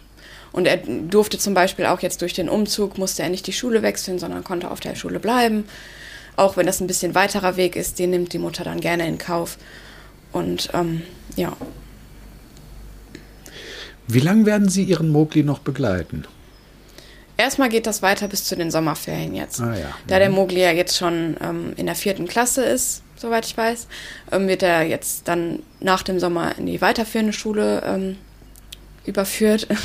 Und 0.51 0.67
er 0.67 0.77
durfte 0.77 1.37
zum 1.37 1.53
Beispiel 1.53 1.85
auch 1.85 2.01
jetzt 2.01 2.21
durch 2.21 2.33
den 2.33 2.49
Umzug, 2.49 2.97
musste 2.97 3.23
er 3.23 3.29
nicht 3.29 3.47
die 3.47 3.53
Schule 3.53 3.81
wechseln, 3.83 4.19
sondern 4.19 4.43
konnte 4.43 4.69
auf 4.69 4.79
der 4.79 4.95
Schule 4.95 5.19
bleiben. 5.19 5.65
Auch 6.35 6.57
wenn 6.57 6.65
das 6.65 6.81
ein 6.81 6.87
bisschen 6.87 7.15
weiterer 7.15 7.55
Weg 7.55 7.75
ist, 7.75 7.99
den 7.99 8.09
nimmt 8.09 8.33
die 8.33 8.39
Mutter 8.39 8.63
dann 8.63 8.81
gerne 8.81 9.07
in 9.07 9.17
Kauf. 9.17 9.57
Und 10.31 10.69
ähm, 10.73 11.03
ja. 11.35 11.55
Wie 14.07 14.19
lange 14.19 14.45
werden 14.45 14.69
Sie 14.69 14.83
Ihren 14.83 15.09
Mogli 15.09 15.43
noch 15.43 15.59
begleiten? 15.59 16.25
Erstmal 17.37 17.69
geht 17.69 17.87
das 17.87 18.01
weiter 18.01 18.27
bis 18.27 18.43
zu 18.43 18.55
den 18.55 18.71
Sommerferien 18.71 19.33
jetzt. 19.33 19.61
Ah, 19.61 19.75
ja. 19.75 19.95
Da 20.07 20.19
der 20.19 20.29
mhm. 20.29 20.35
Mogli 20.35 20.61
ja 20.61 20.71
jetzt 20.71 20.97
schon 20.97 21.37
ähm, 21.41 21.73
in 21.75 21.85
der 21.85 21.95
vierten 21.95 22.27
Klasse 22.27 22.63
ist, 22.63 23.03
soweit 23.21 23.45
ich 23.45 23.55
weiß, 23.55 23.87
ähm, 24.31 24.47
wird 24.47 24.63
er 24.63 24.83
jetzt 24.83 25.27
dann 25.27 25.63
nach 25.79 26.03
dem 26.03 26.19
Sommer 26.19 26.57
in 26.57 26.65
die 26.65 26.81
weiterführende 26.81 27.33
Schule 27.33 27.83
ähm, 27.85 28.17
überführt. 29.05 29.67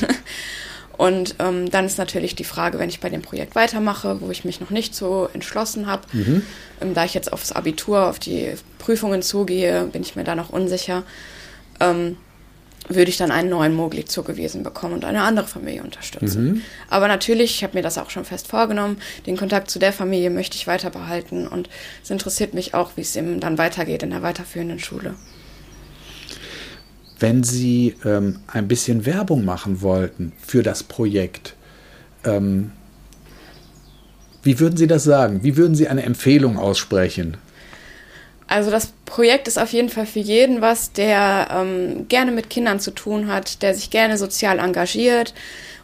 Und 0.96 1.34
ähm, 1.40 1.70
dann 1.70 1.84
ist 1.84 1.98
natürlich 1.98 2.36
die 2.36 2.44
Frage, 2.44 2.78
wenn 2.78 2.88
ich 2.88 3.00
bei 3.00 3.10
dem 3.10 3.20
Projekt 3.20 3.54
weitermache, 3.54 4.22
wo 4.22 4.30
ich 4.30 4.46
mich 4.46 4.60
noch 4.60 4.70
nicht 4.70 4.94
so 4.94 5.28
entschlossen 5.34 5.86
habe, 5.86 6.02
mhm. 6.12 6.42
ähm, 6.80 6.94
da 6.94 7.04
ich 7.04 7.12
jetzt 7.12 7.34
aufs 7.34 7.52
Abitur, 7.52 8.06
auf 8.06 8.18
die 8.18 8.54
Prüfungen 8.78 9.20
zugehe, 9.20 9.84
bin 9.84 10.00
ich 10.00 10.16
mir 10.16 10.24
da 10.24 10.34
noch 10.34 10.48
unsicher. 10.48 11.02
Ähm, 11.80 12.16
würde 12.88 13.10
ich 13.10 13.16
dann 13.16 13.30
einen 13.30 13.50
neuen 13.50 13.74
Mogli 13.74 14.04
zugewiesen 14.04 14.62
bekommen 14.62 14.94
und 14.94 15.04
eine 15.04 15.22
andere 15.22 15.46
Familie 15.46 15.82
unterstützen. 15.82 16.44
Mhm. 16.44 16.62
Aber 16.88 17.08
natürlich, 17.08 17.56
ich 17.56 17.64
habe 17.64 17.76
mir 17.76 17.82
das 17.82 17.98
auch 17.98 18.10
schon 18.10 18.24
fest 18.24 18.48
vorgenommen, 18.48 18.98
den 19.26 19.36
Kontakt 19.36 19.70
zu 19.70 19.78
der 19.78 19.92
Familie 19.92 20.30
möchte 20.30 20.56
ich 20.56 20.66
weiter 20.66 20.90
behalten 20.90 21.46
und 21.46 21.68
es 22.02 22.10
interessiert 22.10 22.54
mich 22.54 22.74
auch, 22.74 22.92
wie 22.96 23.00
es 23.02 23.16
ihm 23.16 23.40
dann 23.40 23.58
weitergeht 23.58 24.02
in 24.02 24.10
der 24.10 24.22
weiterführenden 24.22 24.78
Schule. 24.78 25.14
Wenn 27.18 27.42
Sie 27.42 27.94
ähm, 28.04 28.40
ein 28.46 28.68
bisschen 28.68 29.06
Werbung 29.06 29.44
machen 29.44 29.80
wollten 29.80 30.32
für 30.38 30.62
das 30.62 30.82
Projekt, 30.82 31.54
ähm, 32.24 32.72
wie 34.42 34.60
würden 34.60 34.76
Sie 34.76 34.86
das 34.86 35.02
sagen? 35.02 35.42
Wie 35.42 35.56
würden 35.56 35.74
Sie 35.74 35.88
eine 35.88 36.02
Empfehlung 36.02 36.58
aussprechen? 36.58 37.38
Also 38.48 38.70
das 38.70 38.92
Projekt 39.04 39.48
ist 39.48 39.58
auf 39.58 39.72
jeden 39.72 39.88
Fall 39.88 40.06
für 40.06 40.20
jeden 40.20 40.60
was, 40.60 40.92
der 40.92 41.48
ähm, 41.50 42.06
gerne 42.08 42.30
mit 42.30 42.48
Kindern 42.48 42.78
zu 42.78 42.92
tun 42.92 43.26
hat, 43.28 43.62
der 43.62 43.74
sich 43.74 43.90
gerne 43.90 44.16
sozial 44.18 44.58
engagiert 44.58 45.34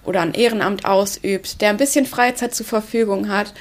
oder 0.05 0.21
ein 0.21 0.35
Ehrenamt 0.35 0.85
ausübt, 0.85 1.61
der 1.61 1.71
ein 1.71 1.77
bisschen 1.77 2.07
Freizeit 2.07 2.55
zur 2.55 2.67
Verfügung 2.67 3.29
hat. 3.29 3.53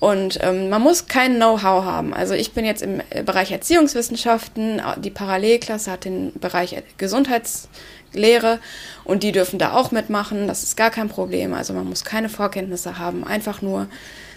Und 0.00 0.40
ähm, 0.42 0.68
man 0.68 0.82
muss 0.82 1.06
kein 1.06 1.36
Know-how 1.36 1.84
haben. 1.84 2.12
Also 2.12 2.34
ich 2.34 2.52
bin 2.52 2.64
jetzt 2.64 2.82
im 2.82 3.00
Bereich 3.24 3.52
Erziehungswissenschaften, 3.52 4.82
die 4.98 5.10
Parallelklasse 5.10 5.92
hat 5.92 6.04
den 6.04 6.32
Bereich 6.40 6.74
Gesundheitslehre 6.96 8.58
und 9.04 9.22
die 9.22 9.30
dürfen 9.30 9.60
da 9.60 9.74
auch 9.74 9.92
mitmachen. 9.92 10.48
Das 10.48 10.64
ist 10.64 10.76
gar 10.76 10.90
kein 10.90 11.08
Problem. 11.08 11.54
Also 11.54 11.72
man 11.72 11.88
muss 11.88 12.04
keine 12.04 12.28
Vorkenntnisse 12.28 12.98
haben, 12.98 13.24
einfach 13.24 13.62
nur 13.62 13.86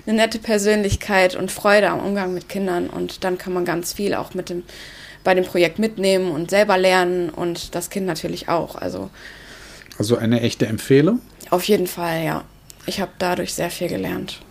eine 0.06 0.18
nette 0.18 0.39
Persönlichkeit 0.39 1.36
und 1.36 1.52
Freude 1.52 1.89
am 1.89 2.00
Umgang 2.00 2.34
mit 2.34 2.50
Kindern 2.50 2.89
und 2.89 3.24
dann 3.24 3.38
kann 3.38 3.54
man 3.54 3.65
ganz 3.65 3.94
viel 3.94 4.13
auch 4.13 4.34
mit 4.34 4.50
dem 4.50 4.63
bei 5.24 5.34
dem 5.34 5.44
Projekt 5.44 5.80
mitnehmen 5.80 6.32
und 6.32 6.52
selber 6.52 6.78
lernen 6.78 7.30
und 7.32 7.74
das 7.74 7.89
Kind 7.89 8.06
natürlich 8.06 8.48
auch. 8.48 8.76
Also 8.76 9.10
also 9.98 10.18
eine 10.18 10.41
echte 10.41 10.68
Empfehlung? 10.68 11.20
Auf 11.50 11.63
jeden 11.63 11.88
Fall, 11.88 12.24
ja. 12.24 12.44
Ich 12.86 13.02
habe 13.02 13.12
dadurch 13.18 13.54
sehr 13.54 13.72
viel 13.72 13.88
gelernt. 13.88 14.41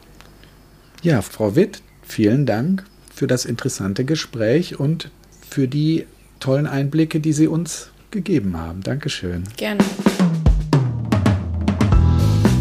Ja, 1.02 1.22
Frau 1.22 1.54
Witt, 1.54 1.82
vielen 2.02 2.46
Dank 2.46 2.84
für 3.14 3.26
das 3.26 3.44
interessante 3.44 4.04
Gespräch 4.04 4.80
und 4.80 5.10
für 5.48 5.68
die 5.68 6.06
tollen 6.40 6.66
Einblicke, 6.66 7.20
die 7.20 7.32
Sie 7.32 7.46
uns 7.46 7.90
gegeben 8.10 8.56
haben. 8.56 8.82
Dankeschön. 8.82 9.44
Gerne. 9.56 9.84